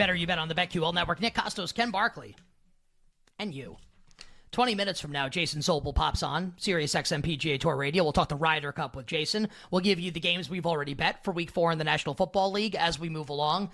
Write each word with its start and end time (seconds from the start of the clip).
Better, 0.00 0.14
you 0.14 0.26
bet 0.26 0.38
on 0.38 0.48
the 0.48 0.54
BetQL 0.54 0.94
network. 0.94 1.20
Nick 1.20 1.34
Kostos, 1.34 1.74
Ken 1.74 1.90
Barkley, 1.90 2.34
and 3.38 3.54
you. 3.54 3.76
20 4.50 4.74
minutes 4.74 4.98
from 4.98 5.12
now, 5.12 5.28
Jason 5.28 5.60
Sobel 5.60 5.94
pops 5.94 6.22
on 6.22 6.54
Sirius 6.56 6.94
XM 6.94 7.22
PGA 7.22 7.60
Tour 7.60 7.76
Radio. 7.76 8.02
We'll 8.02 8.14
talk 8.14 8.30
the 8.30 8.34
Ryder 8.34 8.72
Cup 8.72 8.96
with 8.96 9.04
Jason. 9.04 9.50
We'll 9.70 9.82
give 9.82 10.00
you 10.00 10.10
the 10.10 10.18
games 10.18 10.48
we've 10.48 10.64
already 10.64 10.94
bet 10.94 11.22
for 11.22 11.32
week 11.32 11.50
four 11.50 11.70
in 11.70 11.76
the 11.76 11.84
National 11.84 12.14
Football 12.14 12.50
League 12.50 12.76
as 12.76 12.98
we 12.98 13.10
move 13.10 13.28
along. 13.28 13.72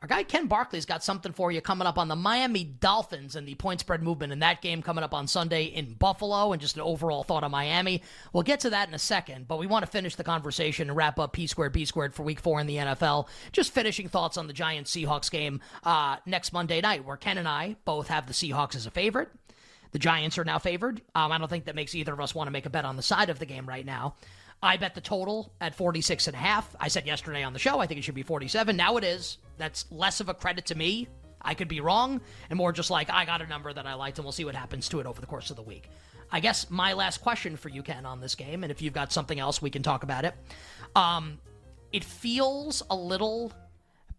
Our 0.00 0.08
guy 0.08 0.22
Ken 0.22 0.48
Barkley's 0.48 0.84
got 0.84 1.02
something 1.02 1.32
for 1.32 1.50
you 1.50 1.60
coming 1.62 1.86
up 1.86 1.96
on 1.98 2.08
the 2.08 2.16
Miami 2.16 2.64
Dolphins 2.64 3.36
and 3.36 3.48
the 3.48 3.54
point 3.54 3.80
spread 3.80 4.02
movement 4.02 4.32
in 4.32 4.40
that 4.40 4.60
game 4.60 4.82
coming 4.82 5.04
up 5.04 5.14
on 5.14 5.26
Sunday 5.26 5.64
in 5.64 5.94
Buffalo 5.94 6.52
and 6.52 6.60
just 6.60 6.76
an 6.76 6.82
overall 6.82 7.22
thought 7.22 7.44
on 7.44 7.50
Miami. 7.50 8.02
We'll 8.32 8.42
get 8.42 8.60
to 8.60 8.70
that 8.70 8.88
in 8.88 8.94
a 8.94 8.98
second, 8.98 9.48
but 9.48 9.58
we 9.58 9.66
want 9.66 9.84
to 9.84 9.90
finish 9.90 10.16
the 10.16 10.24
conversation 10.24 10.88
and 10.90 10.96
wrap 10.96 11.18
up 11.18 11.32
P 11.32 11.46
squared 11.46 11.72
B 11.72 11.84
squared 11.86 12.14
for 12.14 12.22
week 12.22 12.40
four 12.40 12.60
in 12.60 12.66
the 12.66 12.76
NFL. 12.76 13.28
Just 13.52 13.72
finishing 13.72 14.08
thoughts 14.08 14.36
on 14.36 14.46
the 14.46 14.52
Giants 14.52 14.94
Seahawks 14.94 15.30
game 15.30 15.60
uh, 15.84 16.16
next 16.26 16.52
Monday 16.52 16.80
night, 16.82 17.04
where 17.06 17.16
Ken 17.16 17.38
and 17.38 17.48
I 17.48 17.76
both 17.86 18.08
have 18.08 18.26
the 18.26 18.34
Seahawks 18.34 18.76
as 18.76 18.84
a 18.86 18.90
favorite. 18.90 19.30
The 19.92 19.98
Giants 19.98 20.36
are 20.38 20.44
now 20.44 20.58
favored. 20.58 21.00
Um, 21.14 21.30
I 21.30 21.38
don't 21.38 21.48
think 21.48 21.66
that 21.66 21.76
makes 21.76 21.94
either 21.94 22.12
of 22.12 22.20
us 22.20 22.34
want 22.34 22.48
to 22.48 22.52
make 22.52 22.66
a 22.66 22.70
bet 22.70 22.84
on 22.84 22.96
the 22.96 23.02
side 23.02 23.30
of 23.30 23.38
the 23.38 23.46
game 23.46 23.66
right 23.66 23.86
now. 23.86 24.16
I 24.62 24.76
bet 24.76 24.94
the 24.94 25.00
total 25.00 25.52
at 25.60 25.74
46 25.74 26.26
and 26.26 26.34
a 26.34 26.38
half. 26.38 26.74
I 26.80 26.88
said 26.88 27.06
yesterday 27.06 27.42
on 27.42 27.52
the 27.52 27.58
show 27.58 27.78
I 27.78 27.86
think 27.86 27.98
it 27.98 28.02
should 28.02 28.14
be 28.14 28.22
47. 28.22 28.76
Now 28.76 28.96
it 28.96 29.04
is. 29.04 29.38
That's 29.58 29.86
less 29.90 30.20
of 30.20 30.28
a 30.28 30.34
credit 30.34 30.66
to 30.66 30.74
me. 30.74 31.08
I 31.40 31.54
could 31.54 31.68
be 31.68 31.80
wrong, 31.80 32.20
and 32.48 32.56
more 32.56 32.72
just 32.72 32.90
like 32.90 33.10
I 33.10 33.24
got 33.24 33.42
a 33.42 33.46
number 33.46 33.72
that 33.72 33.86
I 33.86 33.94
liked, 33.94 34.18
and 34.18 34.24
we'll 34.24 34.32
see 34.32 34.44
what 34.44 34.54
happens 34.54 34.88
to 34.88 35.00
it 35.00 35.06
over 35.06 35.20
the 35.20 35.26
course 35.26 35.50
of 35.50 35.56
the 35.56 35.62
week. 35.62 35.90
I 36.32 36.40
guess 36.40 36.70
my 36.70 36.94
last 36.94 37.18
question 37.18 37.56
for 37.56 37.68
you, 37.68 37.82
Ken, 37.82 38.06
on 38.06 38.20
this 38.20 38.34
game, 38.34 38.64
and 38.64 38.72
if 38.72 38.80
you've 38.80 38.94
got 38.94 39.12
something 39.12 39.38
else, 39.38 39.60
we 39.60 39.70
can 39.70 39.82
talk 39.82 40.02
about 40.02 40.24
it. 40.24 40.34
Um, 40.96 41.38
it 41.92 42.02
feels 42.02 42.82
a 42.90 42.96
little 42.96 43.52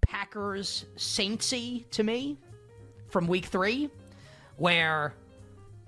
Packers 0.01 0.85
Saintsy 0.97 1.89
to 1.91 2.03
me 2.03 2.37
from 3.09 3.27
week 3.27 3.45
three, 3.45 3.89
where 4.57 5.15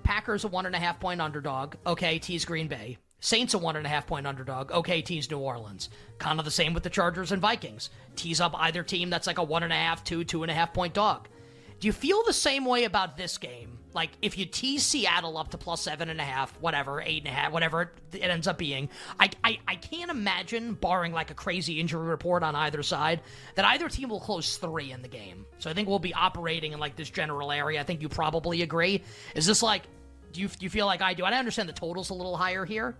Packers 0.03 0.43
a 0.43 0.47
one 0.47 0.65
and 0.65 0.75
a 0.75 0.79
half 0.79 0.99
point 0.99 1.21
underdog. 1.21 1.75
Okay, 1.85 2.17
tease 2.17 2.45
Green 2.45 2.67
Bay. 2.67 2.97
Saints 3.27 3.53
a 3.53 3.57
one 3.57 3.75
and 3.75 3.85
a 3.85 3.89
half 3.89 4.07
point 4.07 4.25
underdog. 4.25 4.71
Okay, 4.71 5.01
tease 5.01 5.29
New 5.29 5.39
Orleans. 5.39 5.89
Kind 6.17 6.39
of 6.39 6.45
the 6.45 6.51
same 6.51 6.73
with 6.73 6.83
the 6.83 6.89
Chargers 6.89 7.33
and 7.33 7.41
Vikings. 7.41 7.89
Tease 8.15 8.39
up 8.39 8.53
either 8.55 8.83
team 8.83 9.09
that's 9.09 9.27
like 9.27 9.37
a 9.37 9.43
one 9.43 9.63
and 9.63 9.73
a 9.73 9.75
half, 9.75 10.01
two, 10.05 10.23
two 10.23 10.43
and 10.43 10.49
a 10.49 10.53
half 10.53 10.73
point 10.73 10.93
dog. 10.93 11.27
Do 11.81 11.87
you 11.87 11.91
feel 11.91 12.23
the 12.23 12.31
same 12.31 12.63
way 12.63 12.85
about 12.85 13.17
this 13.17 13.37
game? 13.37 13.79
Like 13.93 14.11
if 14.21 14.37
you 14.37 14.45
tease 14.45 14.85
Seattle 14.85 15.37
up 15.37 15.51
to 15.51 15.57
plus 15.57 15.81
seven 15.81 16.07
and 16.07 16.21
a 16.21 16.23
half, 16.23 16.57
whatever, 16.61 17.01
eight 17.01 17.17
and 17.17 17.27
a 17.27 17.31
half, 17.31 17.51
whatever 17.51 17.91
it 18.13 18.21
ends 18.21 18.47
up 18.47 18.57
being, 18.57 18.87
I, 19.19 19.29
I, 19.43 19.59
I 19.67 19.75
can't 19.75 20.09
imagine, 20.09 20.75
barring 20.75 21.11
like 21.11 21.29
a 21.29 21.33
crazy 21.33 21.81
injury 21.81 22.07
report 22.07 22.43
on 22.43 22.55
either 22.55 22.81
side, 22.81 23.19
that 23.55 23.65
either 23.65 23.89
team 23.89 24.07
will 24.07 24.21
close 24.21 24.55
three 24.55 24.93
in 24.93 25.01
the 25.01 25.09
game. 25.09 25.45
So 25.59 25.69
I 25.69 25.73
think 25.73 25.89
we'll 25.89 25.99
be 25.99 26.13
operating 26.13 26.71
in 26.71 26.79
like 26.79 26.95
this 26.95 27.09
general 27.09 27.51
area. 27.51 27.81
I 27.81 27.83
think 27.83 28.01
you 28.01 28.07
probably 28.07 28.61
agree. 28.61 29.03
Is 29.35 29.45
this 29.45 29.61
like, 29.61 29.83
do 30.31 30.39
you, 30.39 30.47
do 30.47 30.63
you 30.63 30.69
feel 30.69 30.85
like 30.85 31.01
I 31.01 31.13
do? 31.13 31.25
I 31.25 31.33
understand 31.33 31.67
the 31.67 31.73
total's 31.73 32.09
a 32.09 32.13
little 32.13 32.37
higher 32.37 32.63
here 32.63 32.95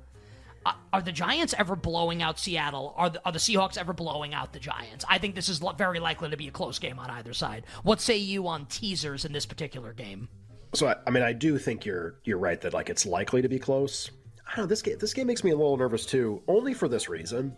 are 0.92 1.02
the 1.02 1.12
Giants 1.12 1.54
ever 1.58 1.76
blowing 1.76 2.22
out 2.22 2.40
Seattle? 2.40 2.94
Are 2.98 3.10
the, 3.10 3.22
are 3.26 3.32
the 3.32 3.40
Seahawks 3.40 3.78
ever 3.78 3.94
blowing 3.94 4.34
out 4.34 4.54
the 4.54 4.60
Giants? 4.60 5.06
I 5.08 5.18
think 5.18 5.36
this 5.36 5.50
is 5.50 5.62
very 5.78 6.00
likely 6.00 6.30
to 6.30 6.38
be 6.38 6.48
a 6.48 6.52
close 6.52 6.80
game 6.80 7.00
on 7.00 7.10
either 7.10 7.34
side. 7.34 7.66
What 7.84 8.02
say 8.02 8.18
you 8.18 8.48
on 8.48 8.66
teasers 8.66 9.26
in 9.26 9.32
this 9.32 9.46
particular 9.46 9.94
game? 9.94 10.28
So 10.74 10.88
I, 10.88 10.96
I 11.06 11.10
mean, 11.10 11.24
I 11.24 11.34
do 11.34 11.58
think 11.58 11.86
you're 11.86 12.16
you're 12.24 12.38
right 12.38 12.60
that 12.62 12.74
like 12.74 12.90
it's 12.90 13.06
likely 13.06 13.42
to 13.42 13.50
be 13.50 13.60
close. 13.60 14.12
I 14.46 14.56
don't 14.56 14.66
know 14.66 14.68
this 14.68 14.82
game. 14.82 14.98
This 15.00 15.14
game 15.14 15.28
makes 15.28 15.44
me 15.44 15.52
a 15.52 15.56
little 15.56 15.78
nervous 15.78 16.06
too, 16.06 16.42
only 16.48 16.74
for 16.74 16.88
this 16.88 17.10
reason. 17.10 17.56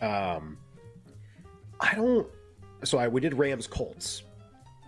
Um, 0.00 0.58
I 1.80 1.94
don't. 1.94 2.26
So 2.84 2.98
I 2.98 3.08
we 3.08 3.20
did 3.20 3.34
Rams 3.34 3.66
Colts, 3.66 4.22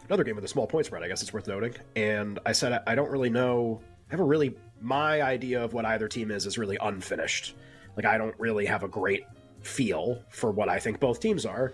another 0.06 0.24
game 0.24 0.36
with 0.36 0.44
a 0.44 0.48
small 0.48 0.66
point 0.66 0.86
spread. 0.86 1.02
I 1.02 1.08
guess 1.08 1.22
it's 1.22 1.32
worth 1.32 1.46
noting. 1.48 1.74
And 1.96 2.38
I 2.46 2.52
said 2.52 2.72
I, 2.72 2.80
I 2.92 2.94
don't 2.94 3.10
really 3.10 3.30
know. 3.30 3.80
I 4.08 4.12
haven't 4.12 4.28
really 4.28 4.56
my 4.86 5.20
idea 5.20 5.62
of 5.62 5.72
what 5.72 5.84
either 5.84 6.06
team 6.06 6.30
is 6.30 6.46
is 6.46 6.58
really 6.58 6.78
unfinished. 6.80 7.56
Like 7.96 8.06
I 8.06 8.16
don't 8.16 8.34
really 8.38 8.64
have 8.66 8.84
a 8.84 8.88
great 8.88 9.24
feel 9.62 10.22
for 10.28 10.52
what 10.52 10.68
I 10.68 10.78
think 10.78 11.00
both 11.00 11.18
teams 11.18 11.44
are. 11.44 11.72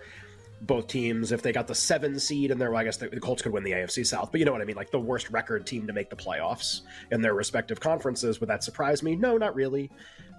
Both 0.61 0.87
teams, 0.87 1.31
if 1.31 1.41
they 1.41 1.51
got 1.51 1.67
the 1.67 1.75
seven 1.75 2.17
seed 2.17 2.49
in 2.49 2.57
there, 2.57 2.71
well, 2.71 2.79
I 2.79 2.85
guess 2.85 2.97
the, 2.97 3.09
the, 3.09 3.19
Colts 3.19 3.41
could 3.41 3.51
win 3.51 3.63
the 3.63 3.73
AFC 3.73 4.05
South, 4.05 4.31
but 4.31 4.39
you 4.39 4.45
know 4.45 4.53
what 4.53 4.61
I 4.61 4.65
mean? 4.65 4.77
Like 4.77 4.91
the 4.91 4.99
worst 4.99 5.29
record 5.29 5.67
team 5.67 5.85
to 5.87 5.93
make 5.93 6.09
the 6.09 6.15
playoffs 6.15 6.81
in 7.11 7.21
their 7.21 7.33
respective 7.35 7.79
conferences. 7.79 8.39
Would 8.39 8.49
that 8.49 8.63
surprise 8.63 9.03
me? 9.03 9.15
No, 9.15 9.37
not 9.37 9.53
really. 9.53 9.91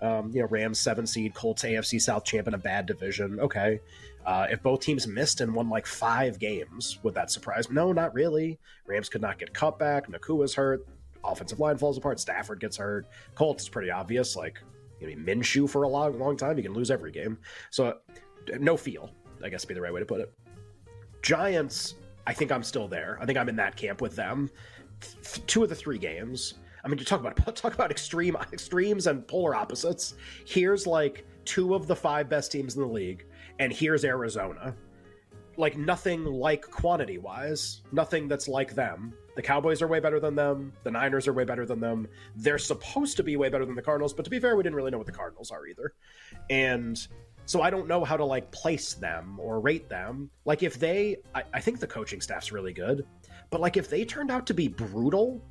Um, 0.02 0.32
you 0.32 0.40
know, 0.40 0.48
Rams 0.48 0.80
seven 0.80 1.06
seed, 1.06 1.34
Colts 1.34 1.62
AFC 1.62 2.00
South 2.00 2.24
champ 2.24 2.48
in 2.48 2.54
a 2.54 2.58
bad 2.58 2.86
division. 2.86 3.38
Okay. 3.38 3.80
Uh, 4.26 4.46
if 4.50 4.62
both 4.62 4.80
teams 4.80 5.06
missed 5.06 5.42
and 5.42 5.54
won 5.54 5.68
like 5.68 5.86
five 5.86 6.38
games, 6.38 6.98
would 7.02 7.14
that 7.14 7.30
surprise 7.30 7.68
me? 7.68 7.74
No, 7.76 7.92
not 7.92 8.14
really. 8.14 8.58
Rams 8.86 9.10
could 9.10 9.20
not 9.20 9.38
get 9.38 9.52
Kupp 9.54 9.78
back. 9.78 10.08
Nacua's 10.08 10.54
hurt 10.54 10.86
offensive 11.24 11.60
line 11.60 11.78
falls 11.78 11.98
apart. 11.98 12.20
Stafford 12.20 12.60
gets 12.60 12.76
hurt. 12.76 13.08
Colts 13.34 13.64
is 13.64 13.68
pretty 13.68 13.90
obvious. 13.90 14.36
Like, 14.36 14.60
I 15.02 15.06
mean, 15.06 15.24
Minshew 15.24 15.68
for 15.68 15.82
a 15.82 15.88
long, 15.88 16.18
long 16.18 16.36
time, 16.36 16.56
you 16.56 16.62
can 16.62 16.72
lose 16.72 16.90
every 16.90 17.12
game. 17.12 17.38
So, 17.70 17.98
no 18.58 18.76
feel, 18.76 19.10
I 19.42 19.48
guess, 19.48 19.64
be 19.64 19.74
the 19.74 19.80
right 19.80 19.92
way 19.92 20.00
to 20.00 20.06
put 20.06 20.20
it. 20.20 20.32
Giants, 21.22 21.94
I 22.26 22.32
think 22.32 22.52
I'm 22.52 22.62
still 22.62 22.88
there. 22.88 23.18
I 23.20 23.26
think 23.26 23.38
I'm 23.38 23.48
in 23.48 23.56
that 23.56 23.76
camp 23.76 24.00
with 24.00 24.16
them. 24.16 24.50
Th- 25.00 25.46
two 25.46 25.62
of 25.62 25.68
the 25.68 25.74
three 25.74 25.98
games. 25.98 26.54
I 26.84 26.88
mean, 26.88 26.98
to 26.98 27.04
talk 27.04 27.20
about 27.20 27.36
talk 27.56 27.74
about 27.74 27.90
extreme 27.90 28.36
extremes 28.52 29.06
and 29.06 29.26
polar 29.26 29.54
opposites. 29.54 30.14
Here's 30.44 30.86
like 30.86 31.26
two 31.44 31.74
of 31.74 31.86
the 31.86 31.96
five 31.96 32.28
best 32.28 32.52
teams 32.52 32.76
in 32.76 32.82
the 32.82 32.88
league, 32.88 33.26
and 33.58 33.72
here's 33.72 34.04
Arizona. 34.04 34.74
Like 35.56 35.78
nothing 35.78 36.24
like 36.24 36.62
quantity 36.62 37.18
wise, 37.18 37.82
nothing 37.92 38.28
that's 38.28 38.48
like 38.48 38.74
them 38.74 39.14
the 39.34 39.42
Cowboys 39.42 39.82
are 39.82 39.88
way 39.88 40.00
better 40.00 40.20
than 40.20 40.34
them. 40.34 40.72
The 40.82 40.90
Niners 40.90 41.26
are 41.26 41.32
way 41.32 41.44
better 41.44 41.66
than 41.66 41.80
them. 41.80 42.08
They're 42.36 42.58
supposed 42.58 43.16
to 43.16 43.22
be 43.22 43.36
way 43.36 43.48
better 43.48 43.66
than 43.66 43.74
the 43.74 43.82
Cardinals, 43.82 44.14
but 44.14 44.24
to 44.24 44.30
be 44.30 44.38
fair, 44.38 44.56
we 44.56 44.62
didn't 44.62 44.76
really 44.76 44.90
know 44.90 44.98
what 44.98 45.06
the 45.06 45.12
Cardinals 45.12 45.50
are 45.50 45.66
either. 45.66 45.94
And 46.50 47.06
so 47.46 47.60
I 47.60 47.70
don't 47.70 47.88
know 47.88 48.04
how 48.04 48.16
to 48.16 48.24
like 48.24 48.50
place 48.50 48.94
them 48.94 49.38
or 49.38 49.60
rate 49.60 49.88
them. 49.88 50.30
Like 50.44 50.62
if 50.62 50.78
they, 50.78 51.18
I, 51.34 51.42
I 51.52 51.60
think 51.60 51.80
the 51.80 51.86
coaching 51.86 52.20
staff's 52.20 52.52
really 52.52 52.72
good, 52.72 53.06
but 53.50 53.60
like 53.60 53.76
if 53.76 53.90
they 53.90 54.04
turned 54.04 54.30
out 54.30 54.46
to 54.46 54.54
be 54.54 54.68
brutal 54.68 55.42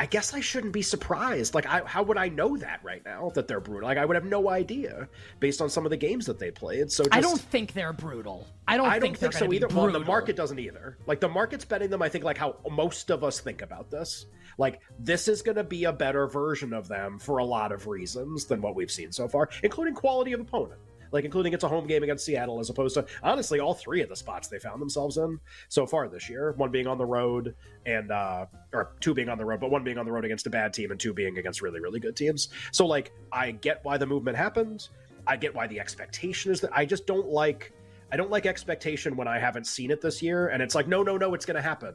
I 0.00 0.06
guess 0.06 0.32
I 0.32 0.40
shouldn't 0.40 0.72
be 0.72 0.80
surprised. 0.80 1.54
Like, 1.54 1.66
I, 1.66 1.82
how 1.84 2.02
would 2.02 2.16
I 2.16 2.30
know 2.30 2.56
that 2.56 2.80
right 2.82 3.02
now 3.04 3.32
that 3.34 3.46
they're 3.46 3.60
brutal? 3.60 3.86
Like, 3.86 3.98
I 3.98 4.06
would 4.06 4.16
have 4.16 4.24
no 4.24 4.48
idea 4.48 5.06
based 5.40 5.60
on 5.60 5.68
some 5.68 5.84
of 5.84 5.90
the 5.90 5.96
games 5.98 6.24
that 6.24 6.38
they 6.38 6.50
played. 6.50 6.90
So 6.90 7.04
just, 7.04 7.14
I 7.14 7.20
don't 7.20 7.38
think 7.38 7.74
they're 7.74 7.92
brutal. 7.92 8.46
I 8.66 8.78
don't. 8.78 8.86
I 8.86 8.92
don't 8.92 9.02
think, 9.02 9.18
think 9.18 9.34
so 9.34 9.52
either. 9.52 9.68
Well, 9.68 9.92
the 9.92 10.00
market 10.00 10.36
doesn't 10.36 10.58
either. 10.58 10.96
Like 11.06 11.20
the 11.20 11.28
market's 11.28 11.66
betting 11.66 11.90
them. 11.90 12.00
I 12.00 12.08
think 12.08 12.24
like 12.24 12.38
how 12.38 12.56
most 12.70 13.10
of 13.10 13.22
us 13.22 13.40
think 13.40 13.60
about 13.60 13.90
this. 13.90 14.24
Like 14.56 14.80
this 14.98 15.28
is 15.28 15.42
going 15.42 15.56
to 15.56 15.64
be 15.64 15.84
a 15.84 15.92
better 15.92 16.26
version 16.26 16.72
of 16.72 16.88
them 16.88 17.18
for 17.18 17.36
a 17.36 17.44
lot 17.44 17.70
of 17.70 17.86
reasons 17.86 18.46
than 18.46 18.62
what 18.62 18.74
we've 18.74 18.90
seen 18.90 19.12
so 19.12 19.28
far, 19.28 19.50
including 19.62 19.92
quality 19.92 20.32
of 20.32 20.40
opponent 20.40 20.80
like 21.12 21.24
including 21.24 21.52
it's 21.52 21.64
a 21.64 21.68
home 21.68 21.86
game 21.86 22.02
against 22.02 22.24
Seattle, 22.24 22.60
as 22.60 22.70
opposed 22.70 22.94
to 22.94 23.06
honestly 23.22 23.60
all 23.60 23.74
three 23.74 24.02
of 24.02 24.08
the 24.08 24.16
spots 24.16 24.48
they 24.48 24.58
found 24.58 24.80
themselves 24.80 25.16
in 25.16 25.38
so 25.68 25.86
far 25.86 26.08
this 26.08 26.28
year. 26.28 26.52
One 26.52 26.70
being 26.70 26.86
on 26.86 26.98
the 26.98 27.06
road, 27.06 27.54
and 27.86 28.10
uh, 28.10 28.46
or 28.72 28.92
two 29.00 29.14
being 29.14 29.28
on 29.28 29.38
the 29.38 29.44
road, 29.44 29.60
but 29.60 29.70
one 29.70 29.84
being 29.84 29.98
on 29.98 30.06
the 30.06 30.12
road 30.12 30.24
against 30.24 30.46
a 30.46 30.50
bad 30.50 30.72
team, 30.72 30.90
and 30.90 31.00
two 31.00 31.12
being 31.12 31.38
against 31.38 31.62
really 31.62 31.80
really 31.80 32.00
good 32.00 32.16
teams. 32.16 32.48
So 32.72 32.86
like 32.86 33.12
I 33.32 33.52
get 33.52 33.80
why 33.82 33.98
the 33.98 34.06
movement 34.06 34.36
happened. 34.36 34.88
I 35.26 35.36
get 35.36 35.54
why 35.54 35.66
the 35.66 35.78
expectation 35.78 36.50
is 36.50 36.60
that 36.60 36.70
I 36.74 36.84
just 36.84 37.06
don't 37.06 37.28
like. 37.28 37.72
I 38.12 38.16
don't 38.16 38.30
like 38.30 38.44
expectation 38.44 39.16
when 39.16 39.28
I 39.28 39.38
haven't 39.38 39.68
seen 39.68 39.92
it 39.92 40.00
this 40.00 40.20
year, 40.20 40.48
and 40.48 40.60
it's 40.60 40.74
like, 40.74 40.88
no, 40.88 41.04
no, 41.04 41.16
no, 41.16 41.32
it's 41.34 41.46
going 41.46 41.54
to 41.54 41.62
happen. 41.62 41.94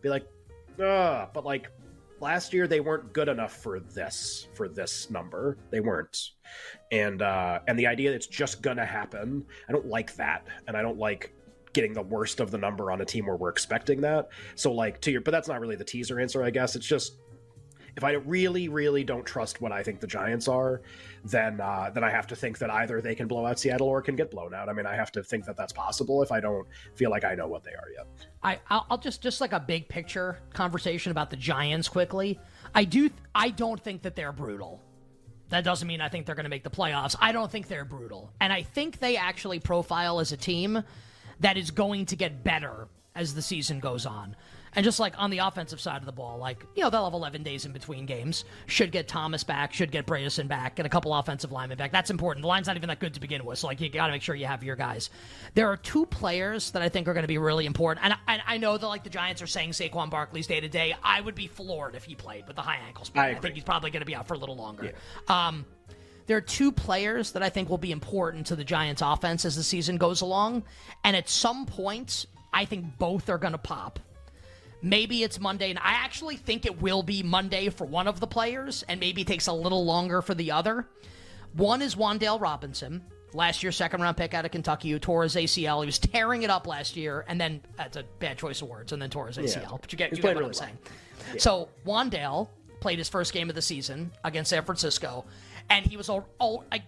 Be 0.00 0.08
like, 0.08 0.26
ah, 0.80 1.28
but 1.32 1.44
like 1.44 1.70
last 2.24 2.54
year 2.54 2.66
they 2.66 2.80
weren't 2.80 3.12
good 3.12 3.28
enough 3.28 3.52
for 3.52 3.78
this 3.78 4.48
for 4.54 4.66
this 4.66 5.10
number. 5.10 5.58
They 5.70 5.80
weren't. 5.80 6.30
And 6.90 7.20
uh 7.20 7.60
and 7.68 7.78
the 7.78 7.86
idea 7.86 8.10
that 8.10 8.16
it's 8.16 8.26
just 8.26 8.62
gonna 8.62 8.86
happen 8.86 9.44
i 9.68 9.72
don't 9.72 9.86
like 9.86 10.16
that. 10.16 10.46
And 10.66 10.76
i 10.76 10.82
don't 10.82 10.98
like 10.98 11.34
getting 11.74 11.92
the 11.92 12.02
worst 12.02 12.40
of 12.40 12.50
the 12.50 12.56
number 12.56 12.90
on 12.90 13.02
a 13.02 13.04
team 13.04 13.26
where 13.26 13.36
we're 13.36 13.50
expecting 13.50 14.00
that. 14.00 14.28
So 14.54 14.72
like 14.72 15.00
to 15.02 15.10
your 15.12 15.20
but 15.20 15.32
that's 15.32 15.48
not 15.48 15.60
really 15.60 15.76
the 15.76 15.84
teaser 15.84 16.18
answer 16.18 16.42
i 16.42 16.50
guess. 16.50 16.74
It's 16.74 16.86
just 16.86 17.18
if 17.96 18.04
I 18.04 18.12
really, 18.12 18.68
really 18.68 19.04
don't 19.04 19.24
trust 19.24 19.60
what 19.60 19.72
I 19.72 19.82
think 19.82 20.00
the 20.00 20.06
Giants 20.06 20.48
are, 20.48 20.82
then 21.24 21.60
uh, 21.60 21.90
then 21.94 22.02
I 22.02 22.10
have 22.10 22.26
to 22.28 22.36
think 22.36 22.58
that 22.58 22.70
either 22.70 23.00
they 23.00 23.14
can 23.14 23.28
blow 23.28 23.46
out 23.46 23.58
Seattle 23.58 23.88
or 23.88 24.02
can 24.02 24.16
get 24.16 24.30
blown 24.30 24.54
out. 24.54 24.68
I 24.68 24.72
mean, 24.72 24.86
I 24.86 24.94
have 24.94 25.12
to 25.12 25.22
think 25.22 25.44
that 25.46 25.56
that's 25.56 25.72
possible 25.72 26.22
if 26.22 26.32
I 26.32 26.40
don't 26.40 26.66
feel 26.94 27.10
like 27.10 27.24
I 27.24 27.34
know 27.34 27.46
what 27.46 27.62
they 27.62 27.70
are 27.70 27.88
yet. 27.96 28.06
I 28.42 28.58
I'll 28.68 28.98
just 28.98 29.22
just 29.22 29.40
like 29.40 29.52
a 29.52 29.60
big 29.60 29.88
picture 29.88 30.38
conversation 30.52 31.12
about 31.12 31.30
the 31.30 31.36
Giants 31.36 31.88
quickly. 31.88 32.38
I 32.74 32.84
do 32.84 33.10
I 33.34 33.50
don't 33.50 33.80
think 33.80 34.02
that 34.02 34.16
they're 34.16 34.32
brutal. 34.32 34.82
That 35.50 35.62
doesn't 35.62 35.86
mean 35.86 36.00
I 36.00 36.08
think 36.08 36.26
they're 36.26 36.34
going 36.34 36.44
to 36.44 36.50
make 36.50 36.64
the 36.64 36.70
playoffs. 36.70 37.14
I 37.20 37.30
don't 37.32 37.50
think 37.50 37.68
they're 37.68 37.84
brutal, 37.84 38.32
and 38.40 38.52
I 38.52 38.62
think 38.62 38.98
they 38.98 39.16
actually 39.16 39.60
profile 39.60 40.18
as 40.18 40.32
a 40.32 40.36
team 40.36 40.82
that 41.40 41.56
is 41.56 41.70
going 41.70 42.06
to 42.06 42.16
get 42.16 42.42
better 42.42 42.88
as 43.14 43.34
the 43.34 43.42
season 43.42 43.78
goes 43.78 44.06
on. 44.06 44.34
And 44.76 44.84
just 44.84 44.98
like 44.98 45.14
on 45.18 45.30
the 45.30 45.38
offensive 45.38 45.80
side 45.80 45.98
of 45.98 46.06
the 46.06 46.12
ball, 46.12 46.38
like, 46.38 46.64
you 46.74 46.82
know, 46.82 46.90
they'll 46.90 47.04
have 47.04 47.14
11 47.14 47.42
days 47.42 47.64
in 47.64 47.72
between 47.72 48.06
games. 48.06 48.44
Should 48.66 48.92
get 48.92 49.06
Thomas 49.08 49.44
back, 49.44 49.72
should 49.72 49.92
get 49.92 50.06
Bredeson 50.06 50.48
back, 50.48 50.78
and 50.78 50.86
a 50.86 50.88
couple 50.88 51.14
offensive 51.14 51.52
linemen 51.52 51.78
back. 51.78 51.92
That's 51.92 52.10
important. 52.10 52.42
The 52.42 52.48
line's 52.48 52.66
not 52.66 52.76
even 52.76 52.88
that 52.88 52.98
good 52.98 53.14
to 53.14 53.20
begin 53.20 53.44
with, 53.44 53.58
so 53.58 53.68
like 53.68 53.80
you 53.80 53.88
got 53.88 54.06
to 54.06 54.12
make 54.12 54.22
sure 54.22 54.34
you 54.34 54.46
have 54.46 54.64
your 54.64 54.76
guys. 54.76 55.10
There 55.54 55.68
are 55.68 55.76
two 55.76 56.06
players 56.06 56.72
that 56.72 56.82
I 56.82 56.88
think 56.88 57.06
are 57.08 57.14
going 57.14 57.22
to 57.24 57.28
be 57.28 57.38
really 57.38 57.66
important. 57.66 58.04
And, 58.04 58.14
and 58.26 58.42
I 58.46 58.58
know 58.58 58.76
that 58.76 58.86
like 58.86 59.04
the 59.04 59.10
Giants 59.10 59.42
are 59.42 59.46
saying 59.46 59.70
Saquon 59.70 60.10
Barkley's 60.10 60.46
day 60.46 60.60
to 60.60 60.68
day. 60.68 60.94
I 61.02 61.20
would 61.20 61.34
be 61.34 61.46
floored 61.46 61.94
if 61.94 62.04
he 62.04 62.14
played 62.14 62.46
with 62.46 62.56
the 62.56 62.62
high 62.62 62.78
ankle 62.86 63.04
sprain. 63.04 63.24
I 63.24 63.30
I, 63.30 63.40
think 63.40 63.54
he's 63.54 63.64
probably 63.64 63.90
going 63.90 64.02
to 64.02 64.06
be 64.06 64.14
out 64.14 64.26
for 64.26 64.34
a 64.34 64.38
little 64.38 64.56
longer. 64.56 64.92
Um, 65.28 65.64
there 66.26 66.36
are 66.36 66.42
two 66.42 66.72
players 66.72 67.32
that 67.32 67.42
I 67.42 67.50
think 67.50 67.68
will 67.68 67.78
be 67.78 67.92
important 67.92 68.46
to 68.46 68.56
the 68.56 68.64
Giants 68.64 69.02
offense 69.02 69.44
as 69.44 69.56
the 69.56 69.62
season 69.62 69.98
goes 69.98 70.20
along. 70.22 70.64
And 71.04 71.14
at 71.16 71.28
some 71.28 71.66
point, 71.66 72.26
I 72.52 72.64
think 72.64 72.98
both 72.98 73.28
are 73.28 73.38
going 73.38 73.52
to 73.52 73.58
pop. 73.58 73.98
Maybe 74.84 75.22
it's 75.22 75.40
Monday, 75.40 75.70
and 75.70 75.78
I 75.78 75.94
actually 76.04 76.36
think 76.36 76.66
it 76.66 76.82
will 76.82 77.02
be 77.02 77.22
Monday 77.22 77.70
for 77.70 77.86
one 77.86 78.06
of 78.06 78.20
the 78.20 78.26
players, 78.26 78.84
and 78.86 79.00
maybe 79.00 79.22
it 79.22 79.26
takes 79.26 79.46
a 79.46 79.52
little 79.54 79.82
longer 79.86 80.20
for 80.20 80.34
the 80.34 80.50
other. 80.50 80.86
One 81.54 81.80
is 81.80 81.94
Wan'Dale 81.94 82.38
Robinson, 82.38 83.02
last 83.32 83.62
year's 83.62 83.76
second 83.76 84.02
round 84.02 84.18
pick 84.18 84.34
out 84.34 84.44
of 84.44 84.50
Kentucky, 84.50 84.90
who 84.90 84.98
tore 84.98 85.22
his 85.22 85.36
ACL. 85.36 85.80
He 85.80 85.86
was 85.86 85.98
tearing 85.98 86.42
it 86.42 86.50
up 86.50 86.66
last 86.66 86.96
year, 86.96 87.24
and 87.28 87.40
then 87.40 87.62
that's 87.78 87.96
a 87.96 88.04
bad 88.18 88.36
choice 88.36 88.60
of 88.60 88.68
words, 88.68 88.92
and 88.92 89.00
then 89.00 89.08
tore 89.08 89.26
his 89.28 89.38
ACL. 89.38 89.80
But 89.80 89.90
you 89.90 89.96
get, 89.96 90.10
you 90.10 90.18
get 90.18 90.34
what 90.34 90.36
really 90.36 90.48
I'm 90.48 90.52
saying. 90.52 90.78
So 91.38 91.70
Wan'Dale 91.86 92.48
played 92.80 92.98
his 92.98 93.08
first 93.08 93.32
game 93.32 93.48
of 93.48 93.54
the 93.54 93.62
season 93.62 94.12
against 94.22 94.50
San 94.50 94.66
Francisco, 94.66 95.24
and 95.70 95.86
he 95.86 95.96
was 95.96 96.10
all, 96.10 96.28
all 96.38 96.66
I, 96.70 96.82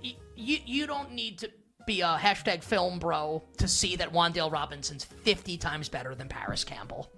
you, 0.00 0.58
you 0.64 0.86
don't 0.86 1.12
need 1.12 1.40
to 1.40 1.50
be 1.86 2.00
a 2.00 2.16
hashtag 2.18 2.64
film 2.64 2.98
bro 2.98 3.42
to 3.58 3.68
see 3.68 3.96
that 3.96 4.14
Wan'Dale 4.14 4.50
Robinson's 4.50 5.04
50 5.04 5.58
times 5.58 5.90
better 5.90 6.14
than 6.14 6.28
Parris 6.28 6.64
Campbell. 6.64 7.10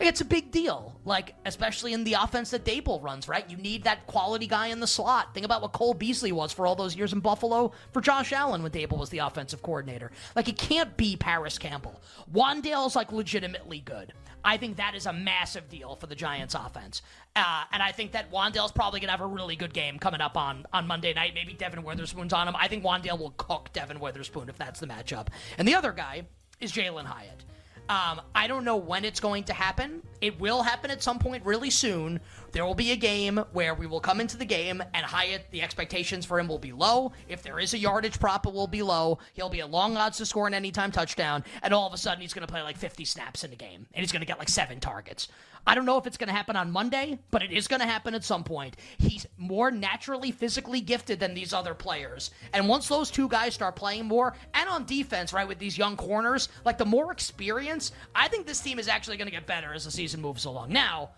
It's 0.00 0.20
a 0.20 0.24
big 0.24 0.50
deal, 0.50 0.98
like 1.04 1.34
especially 1.44 1.92
in 1.92 2.04
the 2.04 2.14
offense 2.14 2.50
that 2.50 2.64
Daboll 2.64 3.02
runs. 3.02 3.28
Right, 3.28 3.48
you 3.50 3.56
need 3.56 3.84
that 3.84 4.06
quality 4.06 4.46
guy 4.46 4.68
in 4.68 4.80
the 4.80 4.86
slot. 4.86 5.34
Think 5.34 5.44
about 5.44 5.62
what 5.62 5.72
Cole 5.72 5.94
Beasley 5.94 6.32
was 6.32 6.52
for 6.52 6.66
all 6.66 6.76
those 6.76 6.96
years 6.96 7.12
in 7.12 7.20
Buffalo 7.20 7.72
for 7.92 8.00
Josh 8.00 8.32
Allen 8.32 8.62
when 8.62 8.72
Daboll 8.72 8.98
was 8.98 9.10
the 9.10 9.18
offensive 9.18 9.62
coordinator. 9.62 10.10
Like 10.36 10.48
it 10.48 10.58
can't 10.58 10.96
be 10.96 11.16
Parris 11.16 11.58
Campbell. 11.58 12.00
Wan'Dale's 12.32 12.96
like 12.96 13.12
legitimately 13.12 13.80
good. 13.80 14.12
I 14.44 14.56
think 14.56 14.76
that 14.76 14.94
is 14.94 15.06
a 15.06 15.12
massive 15.12 15.68
deal 15.68 15.96
for 15.96 16.06
the 16.06 16.14
Giants 16.14 16.54
offense. 16.54 17.02
Uh, 17.34 17.64
and 17.72 17.82
I 17.82 17.92
think 17.92 18.12
that 18.12 18.30
Wan'Dale's 18.32 18.72
probably 18.72 19.00
going 19.00 19.08
to 19.08 19.12
have 19.12 19.20
a 19.20 19.26
really 19.26 19.56
good 19.56 19.74
game 19.74 19.98
coming 19.98 20.20
up 20.20 20.36
on, 20.36 20.64
on 20.72 20.86
Monday 20.86 21.12
night. 21.12 21.34
Maybe 21.34 21.52
Devon 21.54 21.82
Witherspoon's 21.82 22.32
on 22.32 22.48
him. 22.48 22.54
I 22.56 22.68
think 22.68 22.84
Wandale 22.84 23.18
will 23.18 23.34
cook 23.36 23.70
Devon 23.72 24.00
Witherspoon 24.00 24.48
if 24.48 24.56
that's 24.56 24.80
the 24.80 24.86
matchup. 24.86 25.28
And 25.58 25.66
the 25.66 25.74
other 25.74 25.92
guy 25.92 26.22
is 26.60 26.72
Jalin 26.72 27.04
Hyatt. 27.04 27.44
Um, 27.88 28.20
I 28.34 28.46
don't 28.46 28.64
know 28.64 28.76
when 28.76 29.04
it's 29.04 29.18
going 29.18 29.44
to 29.44 29.54
happen. 29.54 30.02
It 30.20 30.38
will 30.38 30.62
happen 30.62 30.90
at 30.90 31.02
some 31.02 31.18
point 31.18 31.44
really 31.46 31.70
soon. 31.70 32.20
There 32.52 32.64
will 32.66 32.74
be 32.74 32.92
a 32.92 32.96
game 32.96 33.38
where 33.52 33.74
we 33.74 33.86
will 33.86 34.00
come 34.00 34.20
into 34.20 34.36
the 34.36 34.44
game 34.44 34.82
and 34.92 35.06
Hyatt, 35.06 35.46
the 35.50 35.62
expectations 35.62 36.26
for 36.26 36.38
him 36.38 36.48
will 36.48 36.58
be 36.58 36.72
low. 36.72 37.12
If 37.28 37.42
there 37.42 37.58
is 37.58 37.72
a 37.72 37.78
yardage 37.78 38.20
prop, 38.20 38.46
it 38.46 38.52
will 38.52 38.66
be 38.66 38.82
low. 38.82 39.18
He'll 39.32 39.48
be 39.48 39.60
a 39.60 39.66
long 39.66 39.96
odds 39.96 40.18
to 40.18 40.26
score 40.26 40.46
an 40.46 40.54
anytime 40.54 40.92
touchdown, 40.92 41.44
and 41.62 41.72
all 41.72 41.86
of 41.86 41.94
a 41.94 41.98
sudden 41.98 42.20
he's 42.20 42.34
going 42.34 42.46
to 42.46 42.52
play 42.52 42.62
like 42.62 42.76
50 42.76 43.04
snaps 43.04 43.44
in 43.44 43.52
a 43.52 43.56
game, 43.56 43.86
and 43.94 44.02
he's 44.02 44.12
going 44.12 44.20
to 44.20 44.26
get 44.26 44.38
like 44.38 44.48
seven 44.48 44.80
targets. 44.80 45.28
I 45.66 45.74
don't 45.74 45.84
know 45.86 45.98
if 45.98 46.06
it's 46.06 46.16
going 46.16 46.28
to 46.28 46.34
happen 46.34 46.56
on 46.56 46.70
Monday, 46.70 47.18
but 47.30 47.42
it 47.42 47.52
is 47.52 47.68
going 47.68 47.80
to 47.80 47.86
happen 47.86 48.14
at 48.14 48.24
some 48.24 48.44
point. 48.44 48.76
He's 48.98 49.26
more 49.36 49.70
naturally 49.70 50.30
physically 50.30 50.80
gifted 50.80 51.20
than 51.20 51.34
these 51.34 51.52
other 51.52 51.74
players. 51.74 52.30
And 52.52 52.68
once 52.68 52.88
those 52.88 53.10
two 53.10 53.28
guys 53.28 53.54
start 53.54 53.76
playing 53.76 54.06
more, 54.06 54.34
and 54.54 54.68
on 54.68 54.84
defense, 54.84 55.32
right, 55.32 55.46
with 55.46 55.58
these 55.58 55.76
young 55.76 55.96
corners, 55.96 56.48
like 56.64 56.78
the 56.78 56.84
more 56.84 57.12
experience, 57.12 57.92
I 58.14 58.28
think 58.28 58.46
this 58.46 58.60
team 58.60 58.78
is 58.78 58.88
actually 58.88 59.16
going 59.16 59.28
to 59.28 59.34
get 59.34 59.46
better 59.46 59.72
as 59.74 59.84
the 59.84 59.90
season 59.90 60.20
moves 60.20 60.44
along. 60.44 60.72
Now, 60.72 61.10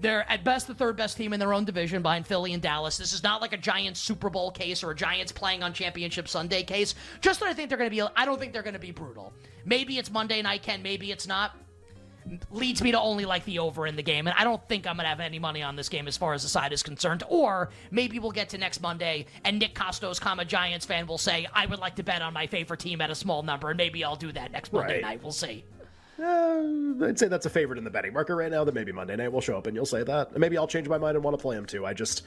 they're 0.00 0.28
at 0.28 0.42
best 0.42 0.66
the 0.66 0.74
third 0.74 0.96
best 0.96 1.16
team 1.16 1.32
in 1.32 1.38
their 1.38 1.52
own 1.54 1.64
division 1.64 2.02
behind 2.02 2.26
Philly 2.26 2.52
and 2.52 2.62
Dallas. 2.62 2.98
This 2.98 3.12
is 3.12 3.22
not 3.22 3.40
like 3.40 3.52
a 3.52 3.56
Giants 3.56 4.00
Super 4.00 4.30
Bowl 4.30 4.50
case 4.50 4.82
or 4.82 4.90
a 4.90 4.96
Giants 4.96 5.30
playing 5.30 5.62
on 5.62 5.72
Championship 5.72 6.28
Sunday 6.28 6.64
case. 6.64 6.94
Just 7.20 7.40
that 7.40 7.48
I 7.48 7.54
think 7.54 7.68
they're 7.68 7.78
going 7.78 7.90
to 7.90 7.94
be, 7.94 8.02
I 8.16 8.24
don't 8.24 8.40
think 8.40 8.52
they're 8.52 8.62
going 8.62 8.74
to 8.74 8.80
be 8.80 8.90
brutal. 8.90 9.32
Maybe 9.64 9.98
it's 9.98 10.10
Monday 10.10 10.42
night, 10.42 10.62
Ken. 10.62 10.82
Maybe 10.82 11.12
it's 11.12 11.28
not 11.28 11.56
leads 12.50 12.82
me 12.82 12.92
to 12.92 13.00
only 13.00 13.24
like 13.24 13.44
the 13.44 13.58
over 13.58 13.86
in 13.86 13.96
the 13.96 14.02
game. 14.02 14.26
And 14.26 14.36
I 14.38 14.44
don't 14.44 14.66
think 14.68 14.86
I'm 14.86 14.96
going 14.96 15.04
to 15.04 15.08
have 15.08 15.20
any 15.20 15.38
money 15.38 15.62
on 15.62 15.76
this 15.76 15.88
game 15.88 16.06
as 16.08 16.16
far 16.16 16.34
as 16.34 16.42
the 16.42 16.48
side 16.48 16.72
is 16.72 16.82
concerned. 16.82 17.22
Or 17.28 17.70
maybe 17.90 18.18
we'll 18.18 18.30
get 18.32 18.48
to 18.50 18.58
next 18.58 18.80
Monday 18.80 19.26
and 19.44 19.58
Nick 19.58 19.74
Kostos, 19.74 20.20
comma 20.20 20.44
Giants 20.44 20.86
fan, 20.86 21.06
will 21.06 21.18
say, 21.18 21.46
I 21.52 21.66
would 21.66 21.78
like 21.78 21.96
to 21.96 22.02
bet 22.02 22.22
on 22.22 22.32
my 22.32 22.46
favorite 22.46 22.80
team 22.80 23.00
at 23.00 23.10
a 23.10 23.14
small 23.14 23.42
number. 23.42 23.70
And 23.70 23.76
maybe 23.76 24.04
I'll 24.04 24.16
do 24.16 24.32
that 24.32 24.52
next 24.52 24.72
Monday 24.72 24.94
Right. 24.94 25.02
night. 25.02 25.22
We'll 25.22 25.32
see. 25.32 25.64
Uh, 26.22 27.04
I'd 27.04 27.18
say 27.18 27.28
that's 27.28 27.46
a 27.46 27.50
favorite 27.50 27.78
in 27.78 27.84
the 27.84 27.90
betting 27.90 28.12
market 28.12 28.34
right 28.34 28.50
now. 28.50 28.64
That 28.64 28.74
maybe 28.74 28.92
Monday 28.92 29.16
night 29.16 29.32
will 29.32 29.40
show 29.40 29.56
up 29.56 29.66
and 29.66 29.74
you'll 29.74 29.86
say 29.86 30.02
that. 30.04 30.30
And 30.30 30.38
maybe 30.40 30.56
I'll 30.58 30.66
change 30.68 30.88
my 30.88 30.98
mind 30.98 31.16
and 31.16 31.24
want 31.24 31.36
to 31.36 31.42
play 31.42 31.56
him 31.56 31.64
too. 31.66 31.84
I 31.86 31.94
just, 31.94 32.22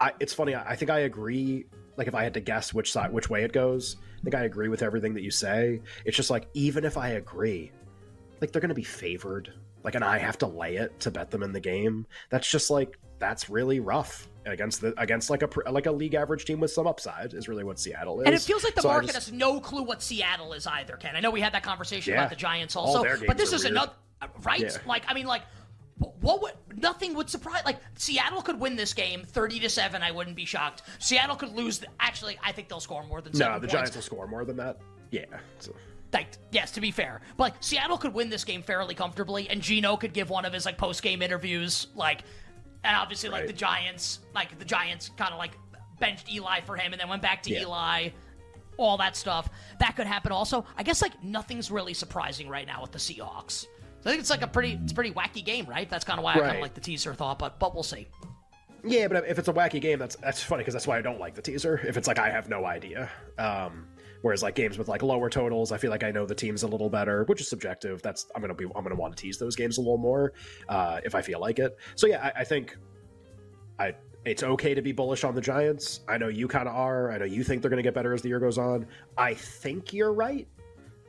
I, 0.00 0.12
it's 0.20 0.32
funny. 0.34 0.54
I, 0.54 0.70
I 0.72 0.76
think 0.76 0.90
I 0.90 1.00
agree. 1.00 1.64
Like 1.96 2.06
if 2.08 2.14
I 2.14 2.22
had 2.24 2.34
to 2.34 2.40
guess 2.40 2.72
which 2.72 2.92
side, 2.92 3.12
which 3.12 3.28
way 3.30 3.42
it 3.42 3.52
goes, 3.52 3.96
I 4.20 4.22
think 4.22 4.34
I 4.34 4.44
agree 4.44 4.68
with 4.68 4.82
everything 4.82 5.14
that 5.14 5.22
you 5.22 5.30
say. 5.30 5.80
It's 6.04 6.16
just 6.16 6.30
like 6.30 6.48
even 6.54 6.84
if 6.84 6.96
I 6.96 7.10
agree, 7.10 7.72
like 8.42 8.52
they're 8.52 8.60
going 8.60 8.68
to 8.68 8.74
be 8.74 8.82
favored. 8.82 9.52
Like, 9.84 9.94
and 9.94 10.04
I 10.04 10.18
have 10.18 10.36
to 10.38 10.46
lay 10.46 10.76
it 10.76 10.98
to 11.00 11.10
bet 11.10 11.30
them 11.30 11.42
in 11.42 11.52
the 11.52 11.60
game. 11.60 12.06
That's 12.28 12.48
just 12.48 12.70
like 12.70 12.98
that's 13.18 13.48
really 13.48 13.80
rough 13.80 14.28
against 14.44 14.80
the 14.80 14.92
against 15.00 15.30
like 15.30 15.42
a 15.42 15.70
like 15.70 15.86
a 15.86 15.92
league 15.92 16.14
average 16.14 16.44
team 16.44 16.58
with 16.60 16.72
some 16.72 16.86
upside 16.86 17.32
is 17.34 17.48
really 17.48 17.64
what 17.64 17.78
Seattle 17.78 18.20
is. 18.20 18.26
And 18.26 18.34
it 18.34 18.42
feels 18.42 18.64
like 18.64 18.74
the 18.74 18.82
So 18.82 18.88
market 18.88 19.06
just- 19.12 19.28
has 19.28 19.32
no 19.32 19.60
clue 19.60 19.82
what 19.84 20.02
Seattle 20.02 20.52
is 20.52 20.66
either, 20.66 20.96
Ken. 20.96 21.16
I 21.16 21.20
know 21.20 21.30
we 21.30 21.40
had 21.40 21.54
that 21.54 21.62
conversation 21.62 22.12
Yeah. 22.14 22.20
about 22.20 22.30
the 22.30 22.36
Giants 22.36 22.76
also, 22.76 23.04
but 23.26 23.38
this 23.38 23.52
is 23.52 23.62
weird. 23.62 23.72
another 23.76 23.92
right. 24.42 24.60
Yeah. 24.60 24.76
Like 24.86 25.04
I 25.08 25.14
mean, 25.14 25.26
like 25.26 25.42
what 26.20 26.42
would 26.42 26.54
nothing 26.80 27.14
would 27.14 27.30
surprise. 27.30 27.62
Like 27.64 27.78
Seattle 27.94 28.42
could 28.42 28.58
win 28.58 28.74
this 28.76 28.92
game 28.92 29.22
thirty 29.24 29.60
to 29.60 29.68
seven. 29.68 30.02
I 30.02 30.10
wouldn't 30.10 30.36
be 30.36 30.44
shocked. 30.44 30.82
Seattle 30.98 31.36
could 31.36 31.52
lose. 31.54 31.78
The, 31.78 31.86
actually, 32.00 32.38
I 32.42 32.50
think 32.52 32.68
they'll 32.68 32.80
score 32.80 33.04
more 33.04 33.20
than 33.20 33.32
no, 33.34 33.38
seven 33.38 33.54
the 33.54 33.60
points. 33.68 33.72
Giants 33.72 33.94
will 33.94 34.02
score 34.02 34.26
more 34.26 34.44
than 34.44 34.56
that. 34.56 34.78
Yeah. 35.12 35.26
So. 35.60 35.74
Like, 36.12 36.28
yes, 36.50 36.72
to 36.72 36.80
be 36.80 36.90
fair, 36.90 37.22
but 37.36 37.44
like, 37.44 37.54
Seattle 37.60 37.96
could 37.96 38.12
win 38.12 38.28
this 38.28 38.44
game 38.44 38.62
fairly 38.62 38.94
comfortably, 38.94 39.48
and 39.48 39.62
Geno 39.62 39.96
could 39.96 40.12
give 40.12 40.28
one 40.28 40.44
of 40.44 40.52
his 40.52 40.66
like 40.66 40.76
post 40.76 41.02
game 41.02 41.22
interviews, 41.22 41.86
like, 41.94 42.22
and 42.84 42.94
obviously 42.96 43.30
like 43.30 43.46
the 43.46 43.52
Giants, 43.52 44.20
like 44.34 44.58
the 44.58 44.64
Giants 44.64 45.10
kind 45.16 45.32
of 45.32 45.38
like 45.38 45.52
benched 45.98 46.30
Eli 46.30 46.60
for 46.60 46.76
him, 46.76 46.92
and 46.92 47.00
then 47.00 47.08
went 47.08 47.22
back 47.22 47.42
to 47.44 47.50
Yeah. 47.50 47.62
Eli, 47.62 48.08
all 48.76 48.98
that 48.98 49.16
stuff. 49.16 49.48
That 49.78 49.96
could 49.96 50.06
happen 50.06 50.32
also. 50.32 50.66
I 50.76 50.82
guess 50.82 51.00
like 51.00 51.22
nothing's 51.22 51.70
really 51.70 51.94
surprising 51.94 52.48
right 52.48 52.66
now 52.66 52.82
with 52.82 52.92
the 52.92 52.98
Seahawks. 52.98 53.66
So 54.00 54.06
I 54.06 54.10
think 54.10 54.20
it's 54.20 54.30
like 54.30 54.42
a 54.42 54.48
pretty, 54.48 54.78
it's 54.82 54.92
a 54.92 54.94
pretty 54.94 55.12
wacky 55.12 55.44
game, 55.44 55.64
right? 55.66 55.88
That's 55.88 56.04
kind 56.04 56.18
of 56.18 56.24
why 56.24 56.34
I 56.34 56.40
kind 56.40 56.56
of 56.56 56.62
like 56.62 56.74
the 56.74 56.80
teaser 56.80 57.14
thought, 57.14 57.38
but 57.38 57.58
but 57.58 57.72
we'll 57.72 57.84
see. 57.84 58.08
Yeah, 58.84 59.06
but 59.06 59.24
if 59.28 59.38
it's 59.38 59.46
a 59.48 59.52
wacky 59.52 59.80
game, 59.80 59.98
that's 60.00 60.16
that's 60.16 60.42
funny 60.42 60.60
because 60.62 60.74
that's 60.74 60.88
why 60.88 60.98
I 60.98 61.02
don't 61.02 61.20
like 61.20 61.34
the 61.34 61.42
teaser. 61.42 61.80
If 61.86 61.96
it's 61.96 62.08
like 62.08 62.18
I 62.18 62.28
have 62.30 62.48
no 62.48 62.66
idea, 62.66 63.08
um, 63.38 63.86
whereas 64.22 64.42
like 64.42 64.54
games 64.54 64.78
with 64.78 64.88
like 64.88 65.02
lower 65.02 65.28
totals, 65.28 65.70
I 65.72 65.76
feel 65.76 65.90
like 65.90 66.02
I 66.02 66.10
know 66.10 66.24
the 66.24 66.34
teams 66.34 66.62
a 66.62 66.66
little 66.66 66.88
better, 66.88 67.24
which 67.24 67.40
is 67.40 67.48
subjective. 67.48 68.00
That's 68.02 68.26
I'm 68.34 68.40
gonna 68.40 68.54
be 68.54 68.64
I'm 68.74 68.82
gonna 68.82 68.94
want 68.94 69.16
to 69.16 69.20
tease 69.20 69.38
those 69.38 69.54
games 69.54 69.78
a 69.78 69.80
little 69.80 69.98
more 69.98 70.32
uh, 70.68 71.00
if 71.04 71.14
I 71.14 71.22
feel 71.22 71.40
like 71.40 71.58
it. 71.58 71.76
So 71.94 72.06
yeah, 72.06 72.30
I, 72.34 72.40
I 72.40 72.44
think 72.44 72.76
I 73.78 73.94
it's 74.24 74.42
okay 74.42 74.72
to 74.72 74.82
be 74.82 74.92
bullish 74.92 75.24
on 75.24 75.34
the 75.34 75.40
Giants. 75.40 76.00
I 76.08 76.16
know 76.16 76.28
you 76.28 76.48
kind 76.48 76.68
of 76.68 76.74
are. 76.74 77.10
I 77.10 77.18
know 77.18 77.24
you 77.24 77.44
think 77.44 77.60
they're 77.60 77.70
gonna 77.70 77.82
get 77.82 77.94
better 77.94 78.14
as 78.14 78.22
the 78.22 78.28
year 78.28 78.40
goes 78.40 78.58
on. 78.58 78.86
I 79.18 79.34
think 79.34 79.92
you're 79.92 80.12
right 80.12 80.48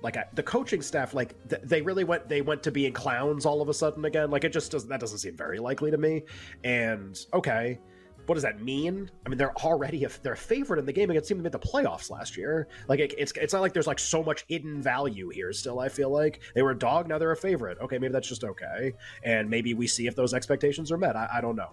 like 0.04 0.18
I, 0.18 0.26
the 0.34 0.44
coaching 0.44 0.82
staff 0.82 1.14
like 1.14 1.34
th- 1.48 1.62
they 1.64 1.82
really 1.82 2.04
went 2.04 2.28
they 2.28 2.42
went 2.42 2.62
to 2.64 2.72
being 2.72 2.92
clowns 2.92 3.46
all 3.46 3.62
of 3.62 3.70
a 3.70 3.74
sudden 3.74 4.04
again 4.06 4.30
like 4.30 4.44
it 4.44 4.52
just 4.52 4.70
doesn't 4.72 4.90
that 4.90 5.00
doesn't 5.00 5.20
seem 5.20 5.36
very 5.36 5.60
likely 5.60 5.90
to 5.90 5.98
me 5.98 6.24
and 6.64 7.26
okay 7.34 7.80
what 8.26 8.36
does 8.36 8.44
that 8.44 8.62
mean 8.62 9.10
i 9.26 9.30
mean 9.30 9.38
they're 9.38 9.56
already 9.58 10.04
a, 10.06 10.10
they're 10.22 10.34
a 10.34 10.38
favorite 10.38 10.80
in 10.80 10.86
the 10.86 10.94
game 10.94 11.10
against 11.10 11.28
team 11.30 11.38
that 11.38 11.44
made 11.44 11.52
the 11.52 11.60
playoffs 11.60 12.10
last 12.10 12.38
year 12.38 12.68
like 12.88 13.00
it, 13.00 13.14
it's 13.18 13.32
it's 13.34 13.54
not 13.54 13.62
like 13.62 13.74
there's 13.74 13.88
like 13.88 14.00
so 14.00 14.24
much 14.24 14.46
hidden 14.48 14.82
value 14.82 15.30
here 15.30 15.52
still 15.54 15.80
i 15.80 15.90
feel 15.90 16.10
like 16.10 16.42
they 16.56 16.62
were 16.62 16.72
a 16.72 16.78
dog 16.78 17.08
now 17.08 17.18
they're 17.18 17.32
a 17.32 17.36
favorite 17.38 17.78
okay 17.80 17.98
maybe 17.98 18.12
that's 18.14 18.28
just 18.28 18.44
okay 18.44 18.94
and 19.24 19.50
maybe 19.50 19.74
we 19.74 19.88
see 19.88 20.08
if 20.08 20.16
those 20.16 20.34
expectations 20.34 20.92
are 20.92 20.98
met 20.98 21.16
i, 21.16 21.28
I 21.36 21.42
don't 21.42 21.56
know 21.56 21.72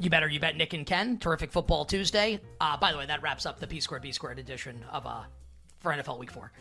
You 0.00 0.10
better 0.10 0.28
you 0.28 0.38
bet 0.38 0.56
Nick 0.56 0.74
and 0.74 0.86
Ken. 0.86 1.18
Terrific 1.18 1.50
football 1.50 1.84
Tuesday. 1.84 2.38
Uh, 2.60 2.76
by 2.76 2.92
the 2.92 2.98
way, 2.98 3.06
that 3.06 3.20
wraps 3.20 3.46
up 3.46 3.58
the 3.58 3.66
P 3.66 3.80
squared 3.80 4.02
B 4.02 4.12
squared 4.12 4.38
edition 4.38 4.84
of 4.92 5.04
uh 5.06 5.24
for 5.80 5.92
NFL 5.92 6.18
Week 6.20 6.30
Four. 6.30 6.52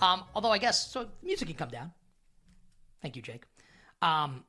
Um, 0.00 0.24
although 0.34 0.50
I 0.50 0.58
guess 0.58 0.90
so, 0.90 1.06
music 1.22 1.46
can 1.46 1.56
come 1.56 1.68
down. 1.68 1.92
Thank 3.00 3.14
you, 3.14 3.22
Jake. 3.22 3.44
Um, 4.02 4.44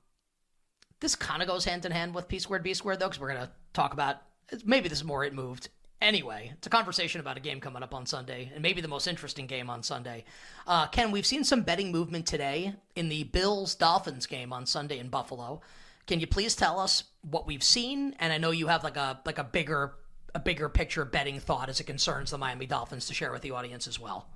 this 1.02 1.16
kind 1.16 1.42
of 1.42 1.48
goes 1.50 1.66
hand 1.66 1.86
in 1.86 1.92
hand 1.92 2.16
with 2.16 2.30
P 2.30 2.40
squared 2.40 2.64
B 2.64 2.74
squared 2.74 3.00
though, 3.00 3.08
because 3.08 3.20
we're 3.20 3.28
gonna 3.34 3.52
talk 3.74 3.92
about 3.94 4.22
maybe 4.64 4.88
this 4.88 5.00
is 5.00 5.04
more 5.04 5.26
it 5.26 5.34
moved. 5.34 5.68
Anyway, 6.02 6.52
it's 6.58 6.66
a 6.66 6.70
conversation 6.70 7.22
about 7.22 7.38
a 7.38 7.40
game 7.40 7.60
coming 7.60 7.84
up 7.84 7.94
on 7.94 8.08
Sunday, 8.08 8.50
and 8.56 8.64
maybe 8.64 8.82
the 8.82 8.88
most 8.88 9.06
interesting 9.06 9.46
game 9.46 9.70
on 9.70 9.84
Sunday. 9.84 10.24
Uh, 10.66 10.88
Ken, 10.88 11.12
we've 11.12 11.28
seen 11.28 11.44
some 11.44 11.62
betting 11.62 11.92
movement 11.92 12.26
today 12.26 12.74
in 12.96 13.08
the 13.10 13.26
Bills 13.26 13.76
Dolphins 13.76 14.26
game 14.26 14.52
on 14.52 14.66
Sunday 14.66 14.98
in 14.98 15.10
Buffalo. 15.10 15.62
Can 16.08 16.20
you 16.20 16.26
please 16.26 16.56
tell 16.56 16.80
us 16.80 17.04
what 17.30 17.46
we've 17.46 17.62
seen? 17.62 18.16
And 18.20 18.34
I 18.34 18.40
know 18.40 18.50
you 18.50 18.66
have 18.68 18.84
like 18.84 18.98
a 18.98 19.20
like 19.26 19.38
a 19.38 19.44
bigger 19.44 19.94
a 20.34 20.40
bigger 20.40 20.70
picture 20.70 21.06
betting 21.06 21.40
thought 21.40 21.70
as 21.70 21.80
it 21.80 21.84
concerns 21.84 22.32
the 22.32 22.38
Miami 22.38 22.66
Dolphins 22.66 23.06
to 23.08 23.14
share 23.14 23.32
with 23.32 23.42
the 23.44 23.52
audience 23.52 23.86
as 23.86 24.00
well. 24.00 24.28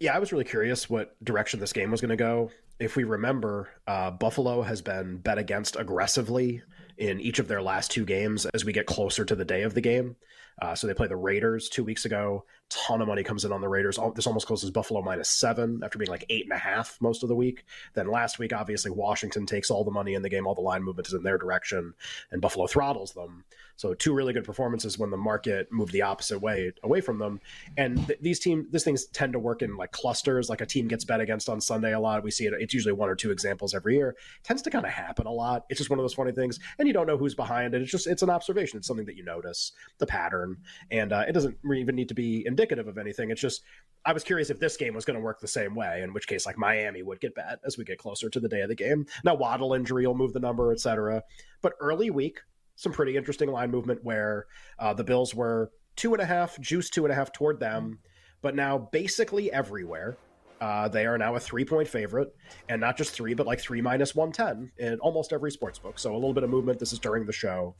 yeah, 0.00 0.14
I 0.14 0.18
was 0.18 0.32
really 0.32 0.44
curious 0.44 0.90
what 0.90 1.14
direction 1.24 1.60
this 1.60 1.72
game 1.72 1.90
was 1.90 2.00
going 2.00 2.10
to 2.10 2.16
go. 2.16 2.50
If 2.82 2.96
we 2.96 3.04
remember, 3.04 3.70
uh, 3.86 4.10
Buffalo 4.10 4.62
has 4.62 4.82
been 4.82 5.18
bet 5.18 5.38
against 5.38 5.76
aggressively 5.76 6.62
in 6.98 7.20
each 7.20 7.38
of 7.38 7.46
their 7.46 7.62
last 7.62 7.92
two 7.92 8.04
games 8.04 8.44
as 8.46 8.64
we 8.64 8.72
get 8.72 8.86
closer 8.86 9.24
to 9.24 9.36
the 9.36 9.44
day 9.44 9.62
of 9.62 9.74
the 9.74 9.80
game. 9.80 10.16
Uh, 10.60 10.74
so 10.74 10.86
they 10.86 10.94
play 10.94 11.06
the 11.06 11.16
Raiders 11.16 11.68
two 11.68 11.84
weeks 11.84 12.04
ago. 12.04 12.44
Ton 12.68 13.02
of 13.02 13.08
money 13.08 13.22
comes 13.22 13.44
in 13.44 13.52
on 13.52 13.60
the 13.60 13.68
Raiders. 13.68 13.98
This 14.14 14.26
almost 14.26 14.46
closes 14.46 14.70
Buffalo 14.70 15.02
minus 15.02 15.28
seven 15.28 15.80
after 15.84 15.98
being 15.98 16.10
like 16.10 16.24
eight 16.30 16.44
and 16.44 16.52
a 16.52 16.58
half 16.58 16.96
most 17.00 17.22
of 17.22 17.28
the 17.28 17.34
week. 17.34 17.64
Then 17.94 18.10
last 18.10 18.38
week, 18.38 18.52
obviously, 18.52 18.90
Washington 18.90 19.44
takes 19.44 19.70
all 19.70 19.84
the 19.84 19.90
money 19.90 20.14
in 20.14 20.22
the 20.22 20.30
game. 20.30 20.46
All 20.46 20.54
the 20.54 20.62
line 20.62 20.82
movement 20.82 21.08
is 21.08 21.14
in 21.14 21.22
their 21.22 21.36
direction, 21.36 21.92
and 22.30 22.40
Buffalo 22.40 22.66
throttles 22.66 23.12
them. 23.12 23.44
So 23.76 23.94
two 23.94 24.14
really 24.14 24.32
good 24.32 24.44
performances 24.44 24.98
when 24.98 25.10
the 25.10 25.16
market 25.16 25.70
moved 25.72 25.92
the 25.92 26.02
opposite 26.02 26.38
way 26.38 26.72
away 26.82 27.00
from 27.00 27.18
them. 27.18 27.40
And 27.76 28.06
th- 28.06 28.20
these 28.20 28.38
teams, 28.38 28.66
these 28.70 28.84
things 28.84 29.06
tend 29.06 29.32
to 29.32 29.38
work 29.38 29.62
in 29.62 29.76
like 29.76 29.92
clusters. 29.92 30.48
Like 30.48 30.60
a 30.60 30.66
team 30.66 30.88
gets 30.88 31.04
bet 31.04 31.20
against 31.20 31.48
on 31.48 31.60
Sunday 31.60 31.92
a 31.92 32.00
lot. 32.00 32.22
We 32.22 32.30
see 32.30 32.46
it. 32.46 32.54
It's 32.58 32.74
usually 32.74 32.92
one 32.92 33.08
or 33.08 33.16
two 33.16 33.30
examples 33.30 33.74
every 33.74 33.96
year. 33.96 34.10
It 34.10 34.44
tends 34.44 34.62
to 34.62 34.70
kind 34.70 34.84
of 34.84 34.92
happen 34.92 35.26
a 35.26 35.32
lot. 35.32 35.66
It's 35.68 35.78
just 35.78 35.90
one 35.90 35.98
of 35.98 36.04
those 36.04 36.14
funny 36.14 36.32
things, 36.32 36.58
and 36.78 36.86
you 36.86 36.94
don't 36.94 37.06
know 37.06 37.16
who's 37.16 37.34
behind 37.34 37.74
it. 37.74 37.82
It's 37.82 37.90
just 37.90 38.06
it's 38.06 38.22
an 38.22 38.30
observation. 38.30 38.78
It's 38.78 38.86
something 38.86 39.06
that 39.06 39.16
you 39.16 39.24
notice 39.24 39.72
the 39.98 40.06
pattern, 40.06 40.41
and 40.90 41.12
uh, 41.12 41.24
it 41.26 41.32
doesn't 41.32 41.56
even 41.74 41.94
need 41.94 42.08
to 42.08 42.14
be 42.14 42.44
indicative 42.46 42.88
of 42.88 42.98
anything. 42.98 43.30
It's 43.30 43.40
just 43.40 43.62
I 44.04 44.12
was 44.12 44.24
curious 44.24 44.50
if 44.50 44.58
this 44.58 44.76
game 44.76 44.94
was 44.94 45.04
going 45.04 45.18
to 45.18 45.22
work 45.22 45.40
the 45.40 45.48
same 45.48 45.74
way. 45.74 46.02
In 46.02 46.12
which 46.12 46.26
case, 46.26 46.46
like 46.46 46.58
Miami 46.58 47.02
would 47.02 47.20
get 47.20 47.34
bet 47.34 47.60
as 47.64 47.78
we 47.78 47.84
get 47.84 47.98
closer 47.98 48.28
to 48.28 48.40
the 48.40 48.48
day 48.48 48.60
of 48.60 48.68
the 48.68 48.74
game. 48.74 49.06
Now 49.24 49.34
Waddle 49.34 49.74
injury 49.74 50.06
will 50.06 50.14
move 50.14 50.32
the 50.32 50.40
number, 50.40 50.72
etc. 50.72 51.22
But 51.60 51.74
early 51.80 52.10
week, 52.10 52.40
some 52.76 52.92
pretty 52.92 53.16
interesting 53.16 53.50
line 53.50 53.70
movement 53.70 54.02
where 54.02 54.46
uh, 54.78 54.94
the 54.94 55.04
Bills 55.04 55.34
were 55.34 55.70
two 55.96 56.14
and 56.14 56.22
a 56.22 56.26
half, 56.26 56.58
juice 56.60 56.90
two 56.90 57.04
and 57.04 57.12
a 57.12 57.14
half 57.14 57.32
toward 57.32 57.60
them, 57.60 57.98
but 58.40 58.54
now 58.54 58.88
basically 58.92 59.52
everywhere. 59.52 60.16
Uh, 60.60 60.86
they 60.86 61.06
are 61.06 61.18
now 61.18 61.34
a 61.34 61.40
three 61.40 61.64
point 61.64 61.88
favorite, 61.88 62.32
and 62.68 62.80
not 62.80 62.96
just 62.96 63.10
three, 63.10 63.34
but 63.34 63.46
like 63.46 63.58
three 63.58 63.80
minus 63.80 64.14
110 64.14 64.70
in 64.78 64.98
almost 65.00 65.32
every 65.32 65.50
sports 65.50 65.76
book. 65.78 65.98
So 65.98 66.12
a 66.12 66.14
little 66.14 66.32
bit 66.32 66.44
of 66.44 66.50
movement. 66.50 66.78
This 66.78 66.92
is 66.92 67.00
during 67.00 67.26
the 67.26 67.32
show 67.32 67.74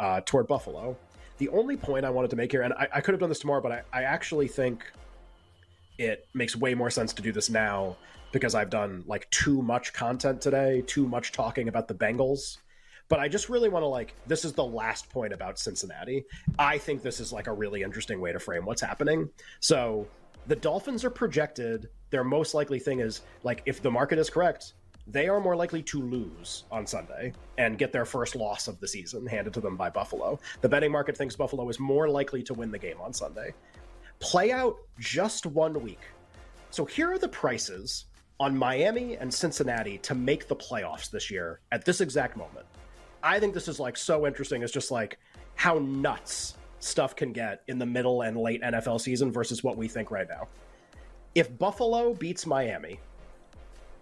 uh, 0.00 0.20
toward 0.26 0.48
Buffalo. 0.48 0.96
The 1.38 1.48
only 1.48 1.76
point 1.76 2.04
I 2.04 2.10
wanted 2.10 2.30
to 2.30 2.36
make 2.36 2.52
here, 2.52 2.62
and 2.62 2.72
I, 2.74 2.88
I 2.94 3.00
could 3.00 3.12
have 3.12 3.20
done 3.20 3.28
this 3.28 3.40
tomorrow, 3.40 3.60
but 3.60 3.72
I, 3.72 3.82
I 3.92 4.02
actually 4.04 4.48
think 4.48 4.84
it 5.98 6.26
makes 6.34 6.56
way 6.56 6.74
more 6.74 6.90
sense 6.90 7.12
to 7.14 7.22
do 7.22 7.32
this 7.32 7.50
now 7.50 7.96
because 8.32 8.54
I've 8.54 8.70
done 8.70 9.04
like 9.06 9.30
too 9.30 9.62
much 9.62 9.92
content 9.92 10.40
today, 10.40 10.82
too 10.86 11.06
much 11.06 11.32
talking 11.32 11.68
about 11.68 11.88
the 11.88 11.94
Bengals 11.94 12.58
but 13.08 13.20
I 13.20 13.28
just 13.28 13.48
really 13.48 13.68
want 13.68 13.82
to 13.82 13.86
like 13.88 14.14
this 14.26 14.44
is 14.44 14.52
the 14.52 14.64
last 14.64 15.10
point 15.10 15.32
about 15.32 15.58
Cincinnati. 15.58 16.24
I 16.58 16.78
think 16.78 17.02
this 17.02 17.20
is 17.20 17.32
like 17.32 17.46
a 17.46 17.52
really 17.52 17.82
interesting 17.82 18.20
way 18.20 18.32
to 18.32 18.38
frame 18.38 18.64
what's 18.64 18.80
happening. 18.80 19.28
So 19.60 20.06
the 20.46 20.56
Dolphins 20.56 21.04
are 21.04 21.10
projected. 21.10 21.88
Their 22.10 22.24
most 22.24 22.54
likely 22.54 22.78
thing 22.78 23.00
is 23.00 23.22
like 23.42 23.62
if 23.66 23.82
the 23.82 23.90
market 23.90 24.18
is 24.18 24.30
correct, 24.30 24.74
they 25.06 25.28
are 25.28 25.40
more 25.40 25.56
likely 25.56 25.82
to 25.82 26.00
lose 26.00 26.64
on 26.70 26.86
Sunday 26.86 27.32
and 27.58 27.78
get 27.78 27.92
their 27.92 28.04
first 28.04 28.36
loss 28.36 28.68
of 28.68 28.80
the 28.80 28.88
season 28.88 29.26
handed 29.26 29.52
to 29.54 29.60
them 29.60 29.76
by 29.76 29.90
Buffalo. 29.90 30.38
The 30.60 30.68
betting 30.68 30.92
market 30.92 31.16
thinks 31.16 31.36
Buffalo 31.36 31.68
is 31.68 31.78
more 31.78 32.08
likely 32.08 32.42
to 32.44 32.54
win 32.54 32.70
the 32.70 32.78
game 32.78 33.00
on 33.00 33.12
Sunday. 33.12 33.54
Play 34.20 34.52
out 34.52 34.76
just 34.98 35.44
one 35.46 35.82
week. 35.82 36.00
So 36.70 36.84
here 36.84 37.12
are 37.12 37.18
the 37.18 37.28
prices 37.28 38.06
on 38.40 38.56
Miami 38.56 39.16
and 39.16 39.32
Cincinnati 39.32 39.98
to 39.98 40.14
make 40.14 40.48
the 40.48 40.56
playoffs 40.56 41.10
this 41.10 41.30
year 41.30 41.60
at 41.70 41.84
this 41.84 42.00
exact 42.00 42.36
moment. 42.36 42.66
I 43.22 43.38
think 43.38 43.54
this 43.54 43.68
is 43.68 43.78
like 43.78 43.96
so 43.96 44.26
interesting. 44.26 44.62
It's 44.62 44.72
just 44.72 44.90
like 44.90 45.18
how 45.54 45.78
nuts 45.78 46.54
stuff 46.80 47.14
can 47.14 47.32
get 47.32 47.62
in 47.68 47.78
the 47.78 47.86
middle 47.86 48.22
and 48.22 48.36
late 48.36 48.62
NFL 48.62 49.00
season 49.00 49.32
versus 49.32 49.62
what 49.62 49.76
we 49.76 49.88
think 49.88 50.10
right 50.10 50.28
now. 50.28 50.48
If 51.34 51.56
Buffalo 51.58 52.14
beats 52.14 52.46
Miami, 52.46 53.00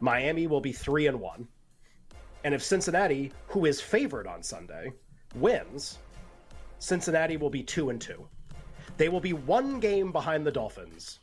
Miami 0.02 0.48
will 0.48 0.60
be 0.60 0.72
three 0.72 1.06
and 1.06 1.20
one. 1.20 1.46
And 2.42 2.52
if 2.52 2.62
Cincinnati, 2.62 3.32
who 3.46 3.66
is 3.66 3.80
favored 3.80 4.26
on 4.26 4.42
Sunday, 4.42 4.92
wins, 5.36 5.98
Cincinnati 6.80 7.36
will 7.36 7.50
be 7.50 7.62
two 7.62 7.90
and 7.90 8.00
two. 8.00 8.26
They 8.96 9.08
will 9.08 9.20
be 9.20 9.32
one 9.32 9.78
game 9.78 10.10
behind 10.10 10.44
the 10.44 10.50
Dolphins 10.50 11.20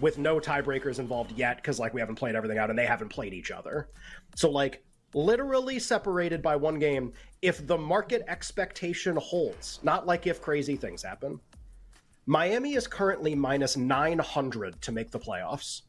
with 0.00 0.16
no 0.16 0.40
tiebreakers 0.40 0.98
involved 0.98 1.32
yet 1.32 1.56
because 1.56 1.78
like 1.78 1.92
we 1.92 2.00
haven't 2.00 2.16
played 2.16 2.34
everything 2.34 2.56
out 2.56 2.70
and 2.70 2.78
they 2.78 2.86
haven't 2.86 3.10
played 3.10 3.34
each 3.34 3.50
other. 3.50 3.90
So 4.34 4.50
like 4.50 4.82
literally 5.12 5.78
separated 5.78 6.40
by 6.40 6.56
one 6.56 6.78
game 6.78 7.12
if 7.42 7.66
the 7.66 7.76
market 7.76 8.22
expectation 8.26 9.16
holds, 9.16 9.80
not 9.82 10.06
like 10.06 10.26
if 10.26 10.40
crazy 10.40 10.76
things 10.76 11.02
happen. 11.02 11.38
Miami 12.24 12.72
is 12.72 12.86
currently 12.86 13.34
minus 13.34 13.76
900 13.76 14.80
to 14.80 14.92
make 14.92 15.10
the 15.10 15.20
playoffs, 15.20 15.82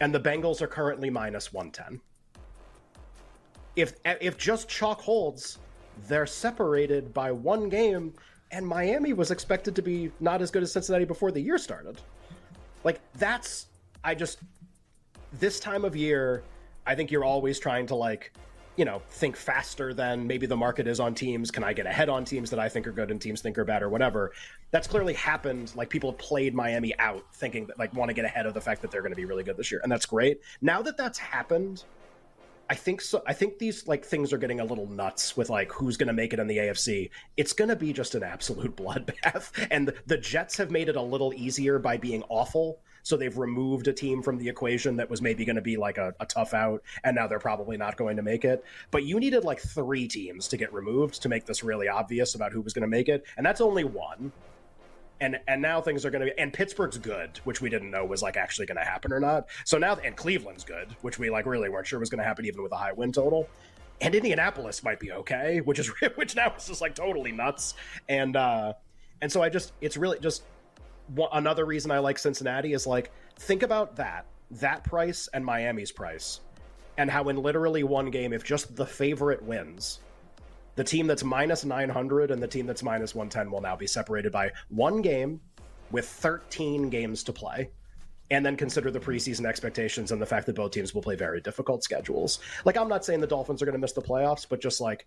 and 0.00 0.14
the 0.14 0.20
Bengals 0.20 0.60
are 0.60 0.66
currently 0.66 1.10
minus 1.10 1.52
110. 1.52 2.00
If 3.76 3.94
if 4.04 4.38
just 4.38 4.68
chalk 4.68 5.00
holds, 5.02 5.58
they're 6.08 6.26
separated 6.26 7.12
by 7.12 7.32
one 7.32 7.68
game, 7.68 8.14
and 8.50 8.66
Miami 8.66 9.12
was 9.12 9.30
expected 9.30 9.74
to 9.76 9.82
be 9.82 10.10
not 10.20 10.40
as 10.40 10.50
good 10.50 10.62
as 10.62 10.72
Cincinnati 10.72 11.04
before 11.04 11.30
the 11.30 11.40
year 11.40 11.58
started. 11.58 12.00
Like 12.84 13.00
that's 13.14 13.66
I 14.02 14.14
just 14.14 14.38
this 15.38 15.60
time 15.60 15.84
of 15.84 15.94
year 15.94 16.42
I 16.86 16.94
think 16.94 17.10
you're 17.10 17.24
always 17.24 17.58
trying 17.58 17.86
to 17.88 17.94
like, 17.96 18.32
you 18.76 18.84
know, 18.84 19.00
think 19.10 19.36
faster 19.36 19.94
than 19.94 20.26
maybe 20.26 20.46
the 20.46 20.56
market 20.56 20.86
is 20.86 21.00
on 21.00 21.14
teams. 21.14 21.50
Can 21.50 21.64
I 21.64 21.72
get 21.72 21.86
ahead 21.86 22.08
on 22.08 22.24
teams 22.24 22.50
that 22.50 22.58
I 22.58 22.68
think 22.68 22.86
are 22.86 22.92
good 22.92 23.10
and 23.10 23.20
teams 23.20 23.40
think 23.40 23.58
are 23.58 23.64
bad 23.64 23.82
or 23.82 23.88
whatever? 23.88 24.32
That's 24.70 24.86
clearly 24.86 25.14
happened. 25.14 25.72
Like 25.74 25.88
people 25.88 26.10
have 26.10 26.18
played 26.18 26.54
Miami 26.54 26.96
out 26.98 27.24
thinking 27.34 27.66
that 27.66 27.78
like 27.78 27.94
want 27.94 28.10
to 28.10 28.14
get 28.14 28.24
ahead 28.24 28.46
of 28.46 28.54
the 28.54 28.60
fact 28.60 28.82
that 28.82 28.90
they're 28.90 29.02
going 29.02 29.12
to 29.12 29.16
be 29.16 29.24
really 29.24 29.44
good 29.44 29.56
this 29.56 29.70
year. 29.70 29.80
And 29.82 29.90
that's 29.90 30.06
great. 30.06 30.40
Now 30.60 30.82
that 30.82 30.96
that's 30.96 31.18
happened, 31.18 31.84
I 32.68 32.74
think 32.74 33.00
so. 33.00 33.22
I 33.26 33.32
think 33.32 33.58
these 33.58 33.86
like 33.86 34.04
things 34.04 34.32
are 34.32 34.38
getting 34.38 34.60
a 34.60 34.64
little 34.64 34.88
nuts 34.88 35.36
with 35.36 35.50
like 35.50 35.70
who's 35.72 35.96
going 35.96 36.08
to 36.08 36.12
make 36.12 36.32
it 36.32 36.40
in 36.40 36.46
the 36.46 36.56
AFC. 36.58 37.10
It's 37.36 37.52
going 37.52 37.68
to 37.68 37.76
be 37.76 37.92
just 37.92 38.14
an 38.14 38.22
absolute 38.22 38.76
bloodbath, 38.76 39.52
and 39.70 39.88
the, 39.88 39.94
the 40.06 40.16
Jets 40.16 40.56
have 40.56 40.70
made 40.70 40.88
it 40.88 40.96
a 40.96 41.02
little 41.02 41.32
easier 41.34 41.78
by 41.78 41.96
being 41.96 42.24
awful. 42.28 42.80
So 43.06 43.16
they've 43.16 43.38
removed 43.38 43.86
a 43.86 43.92
team 43.92 44.20
from 44.20 44.36
the 44.36 44.48
equation 44.48 44.96
that 44.96 45.08
was 45.08 45.22
maybe 45.22 45.44
going 45.44 45.54
to 45.54 45.62
be 45.62 45.76
like 45.76 45.96
a, 45.96 46.12
a 46.18 46.26
tough 46.26 46.52
out, 46.52 46.82
and 47.04 47.14
now 47.14 47.28
they're 47.28 47.38
probably 47.38 47.76
not 47.76 47.96
going 47.96 48.16
to 48.16 48.22
make 48.22 48.44
it. 48.44 48.64
But 48.90 49.04
you 49.04 49.20
needed 49.20 49.44
like 49.44 49.60
three 49.60 50.08
teams 50.08 50.48
to 50.48 50.56
get 50.56 50.72
removed 50.72 51.22
to 51.22 51.28
make 51.28 51.46
this 51.46 51.62
really 51.62 51.86
obvious 51.86 52.34
about 52.34 52.52
who 52.52 52.60
was 52.60 52.72
going 52.72 52.82
to 52.82 52.88
make 52.88 53.08
it, 53.08 53.24
and 53.36 53.46
that's 53.46 53.60
only 53.60 53.84
one 53.84 54.32
and 55.20 55.38
and 55.46 55.62
now 55.62 55.80
things 55.80 56.04
are 56.04 56.10
going 56.10 56.26
to 56.26 56.32
be 56.32 56.38
and 56.38 56.52
Pittsburgh's 56.52 56.98
good, 56.98 57.38
which 57.44 57.60
we 57.60 57.70
didn't 57.70 57.92
know 57.92 58.04
was 58.04 58.22
like 58.22 58.36
actually 58.36 58.66
going 58.66 58.76
to 58.76 58.84
happen 58.84 59.12
or 59.12 59.20
not. 59.20 59.46
So 59.64 59.78
now 59.78 59.94
and 59.94 60.16
Cleveland's 60.16 60.64
good, 60.64 60.88
which 61.02 61.16
we 61.16 61.30
like 61.30 61.46
really 61.46 61.68
weren't 61.68 61.86
sure 61.86 62.00
was 62.00 62.10
going 62.10 62.18
to 62.18 62.24
happen 62.24 62.44
even 62.44 62.60
with 62.60 62.72
a 62.72 62.76
high 62.76 62.92
win 62.92 63.12
total. 63.12 63.48
And 64.00 64.16
Indianapolis 64.16 64.82
might 64.82 64.98
be 64.98 65.12
okay, 65.12 65.60
which 65.60 65.78
is 65.78 65.88
which 66.16 66.34
now 66.34 66.52
is 66.56 66.66
just 66.66 66.80
like 66.80 66.96
totally 66.96 67.30
nuts. 67.30 67.74
And 68.08 68.34
uh 68.34 68.72
and 69.22 69.30
so 69.30 69.44
I 69.44 69.48
just 69.48 69.72
it's 69.80 69.96
really 69.96 70.18
just 70.18 70.42
another 71.32 71.64
reason 71.64 71.90
I 71.90 71.98
like 71.98 72.18
Cincinnati 72.18 72.72
is 72.72 72.86
like 72.86 73.10
think 73.36 73.62
about 73.62 73.96
that 73.96 74.26
that 74.50 74.84
price 74.84 75.28
and 75.34 75.44
Miami's 75.44 75.92
price 75.92 76.40
and 76.98 77.10
how 77.10 77.28
in 77.28 77.36
literally 77.36 77.82
one 77.82 78.10
game 78.10 78.32
if 78.32 78.44
just 78.44 78.76
the 78.76 78.86
favorite 78.86 79.42
wins 79.42 80.00
the 80.76 80.84
team 80.84 81.06
that's 81.06 81.24
minus 81.24 81.64
900 81.64 82.30
and 82.30 82.42
the 82.42 82.46
team 82.46 82.66
that's 82.66 82.82
minus 82.82 83.14
110 83.14 83.50
will 83.50 83.62
now 83.62 83.74
be 83.74 83.86
separated 83.86 84.30
by 84.30 84.52
one 84.68 85.00
game 85.00 85.40
with 85.90 86.06
13 86.06 86.90
games 86.90 87.24
to 87.24 87.32
play. 87.32 87.70
And 88.30 88.44
then 88.44 88.56
consider 88.56 88.90
the 88.90 89.00
preseason 89.00 89.46
expectations 89.46 90.10
and 90.10 90.20
the 90.20 90.26
fact 90.26 90.46
that 90.46 90.56
both 90.56 90.72
teams 90.72 90.92
will 90.94 91.00
play 91.00 91.14
very 91.14 91.40
difficult 91.40 91.84
schedules. 91.84 92.40
Like, 92.64 92.76
I'm 92.76 92.88
not 92.88 93.04
saying 93.04 93.20
the 93.20 93.26
Dolphins 93.26 93.62
are 93.62 93.66
going 93.66 93.74
to 93.74 93.78
miss 93.80 93.92
the 93.92 94.02
playoffs, 94.02 94.46
but 94.48 94.60
just 94.60 94.80
like, 94.80 95.06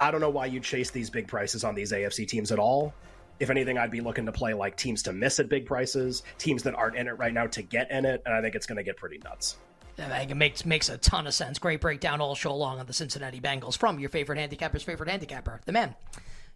I 0.00 0.10
don't 0.10 0.20
know 0.20 0.30
why 0.30 0.46
you 0.46 0.60
chase 0.60 0.90
these 0.90 1.08
big 1.08 1.28
prices 1.28 1.64
on 1.64 1.74
these 1.74 1.92
AFC 1.92 2.26
teams 2.26 2.50
at 2.52 2.58
all. 2.58 2.92
If 3.38 3.50
anything, 3.50 3.76
I'd 3.76 3.90
be 3.90 4.00
looking 4.00 4.26
to 4.26 4.32
play 4.32 4.54
like 4.54 4.76
teams 4.76 5.02
to 5.04 5.12
miss 5.12 5.38
at 5.40 5.48
big 5.48 5.66
prices, 5.66 6.22
teams 6.38 6.62
that 6.62 6.74
aren't 6.74 6.96
in 6.96 7.06
it 7.06 7.12
right 7.12 7.32
now 7.32 7.46
to 7.48 7.62
get 7.62 7.90
in 7.90 8.04
it, 8.04 8.22
and 8.24 8.34
I 8.34 8.40
think 8.40 8.54
it's 8.54 8.66
going 8.66 8.76
to 8.76 8.82
get 8.82 8.96
pretty 8.96 9.18
nuts. 9.18 9.56
I 9.98 10.18
think 10.18 10.30
it 10.30 10.36
makes 10.36 10.64
makes 10.66 10.88
a 10.88 10.98
ton 10.98 11.26
of 11.26 11.34
sense. 11.34 11.58
Great 11.58 11.80
breakdown 11.80 12.20
all 12.20 12.34
show 12.34 12.54
long 12.54 12.78
on 12.78 12.86
the 12.86 12.92
Cincinnati 12.92 13.40
Bengals 13.40 13.78
from 13.78 13.98
your 13.98 14.10
favorite 14.10 14.38
handicapper's 14.38 14.82
favorite 14.82 15.08
handicapper, 15.08 15.60
the 15.64 15.72
man, 15.72 15.94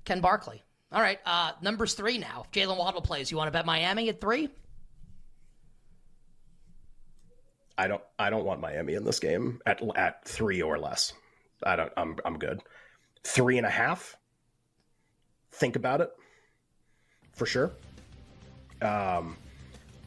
Ken 0.05 0.21
Barkley. 0.21 0.63
All 0.93 1.01
right, 1.01 1.19
uh, 1.25 1.53
numbers 1.63 1.95
three 1.95 2.19
now. 2.19 2.45
Jaylen 2.53 2.77
Waddle 2.77 3.01
plays. 3.01 3.31
You 3.31 3.37
want 3.37 3.49
to 3.49 3.53
bet 3.53 3.65
Miami 3.65 4.09
at 4.09 4.21
three? 4.21 4.51
I 7.79 7.89
don't. 7.89 8.03
I 8.19 8.29
don't 8.29 8.45
want 8.45 8.61
Miami 8.61 8.95
in 8.95 9.05
this 9.05 9.21
game 9.21 9.61
at 9.65 9.81
at 9.97 10.25
three 10.27 10.61
or 10.61 10.79
less. 10.79 11.15
I 11.63 11.77
don't. 11.77 11.93
I'm. 11.97 12.17
I'm 12.27 12.39
good. 12.39 12.61
Three 13.25 13.57
and 13.57 13.67
a 13.67 13.71
half. 13.71 14.17
Think 15.53 15.77
about 15.77 16.03
it. 16.03 16.11
For 17.41 17.47
sure. 17.47 17.71
Um, 18.83 19.35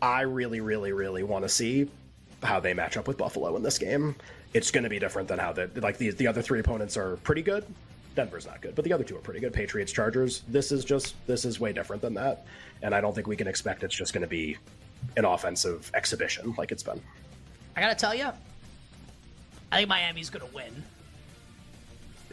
I 0.04 0.22
really, 0.22 0.62
really, 0.62 0.92
really 0.92 1.24
want 1.24 1.44
to 1.44 1.50
see 1.50 1.90
how 2.44 2.60
they 2.60 2.76
match 2.76 2.96
up 2.96 3.08
with 3.08 3.18
Buffalo 3.18 3.56
in 3.56 3.64
this 3.64 3.80
game. 3.80 4.16
It's 4.54 4.70
going 4.70 4.84
to 4.84 4.90
be 4.92 5.00
different 5.00 5.28
than 5.28 5.40
how 5.40 5.52
the 5.52 5.68
like 5.82 5.98
the 5.98 6.12
the 6.12 6.28
other 6.28 6.44
three 6.44 6.60
opponents 6.60 6.96
are 6.96 7.16
pretty 7.24 7.42
good. 7.42 7.66
Denver's 8.16 8.46
not 8.46 8.62
good, 8.62 8.76
but 8.76 8.86
the 8.86 8.94
other 8.94 9.04
two 9.04 9.18
are 9.18 9.22
pretty 9.22 9.40
good. 9.40 9.52
Patriots, 9.52 9.92
Chargers. 9.92 10.44
This 10.48 10.72
is 10.72 10.86
just 10.86 11.16
this 11.26 11.44
is 11.44 11.60
way 11.60 11.74
different 11.74 12.04
than 12.04 12.14
that, 12.14 12.46
and 12.84 12.94
I 12.94 13.02
don't 13.02 13.16
think 13.16 13.26
we 13.26 13.36
can 13.36 13.48
expect 13.48 13.82
it's 13.82 13.96
just 13.96 14.14
going 14.14 14.22
to 14.22 14.28
be 14.28 14.56
an 15.18 15.26
offensive 15.26 15.90
exhibition 15.96 16.54
like 16.56 16.72
it's 16.72 16.84
been. 16.84 17.02
I 17.76 17.82
got 17.82 17.90
to 17.90 17.96
tell 17.96 18.14
you, 18.14 18.30
I 19.72 19.78
think 19.78 19.90
Miami's 19.90 20.30
going 20.30 20.48
to 20.48 20.56
win. 20.56 20.84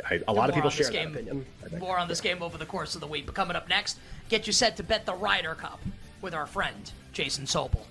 I, 0.08 0.20
a 0.28 0.32
lot 0.32 0.48
of 0.48 0.54
people 0.54 0.70
share 0.70 0.86
that 0.86 0.92
game, 0.92 1.12
opinion. 1.12 1.46
More 1.78 1.98
on 1.98 2.08
this 2.08 2.20
game 2.20 2.42
over 2.42 2.58
the 2.58 2.66
course 2.66 2.94
of 2.94 3.00
the 3.00 3.06
week. 3.06 3.26
But 3.26 3.34
coming 3.34 3.56
up 3.56 3.68
next, 3.68 3.98
get 4.28 4.46
you 4.46 4.52
set 4.52 4.76
to 4.76 4.82
bet 4.82 5.06
the 5.06 5.14
Ryder 5.14 5.54
Cup 5.54 5.80
with 6.20 6.34
our 6.34 6.46
friend 6.46 6.92
Jason 7.12 7.44
Sobel. 7.44 7.84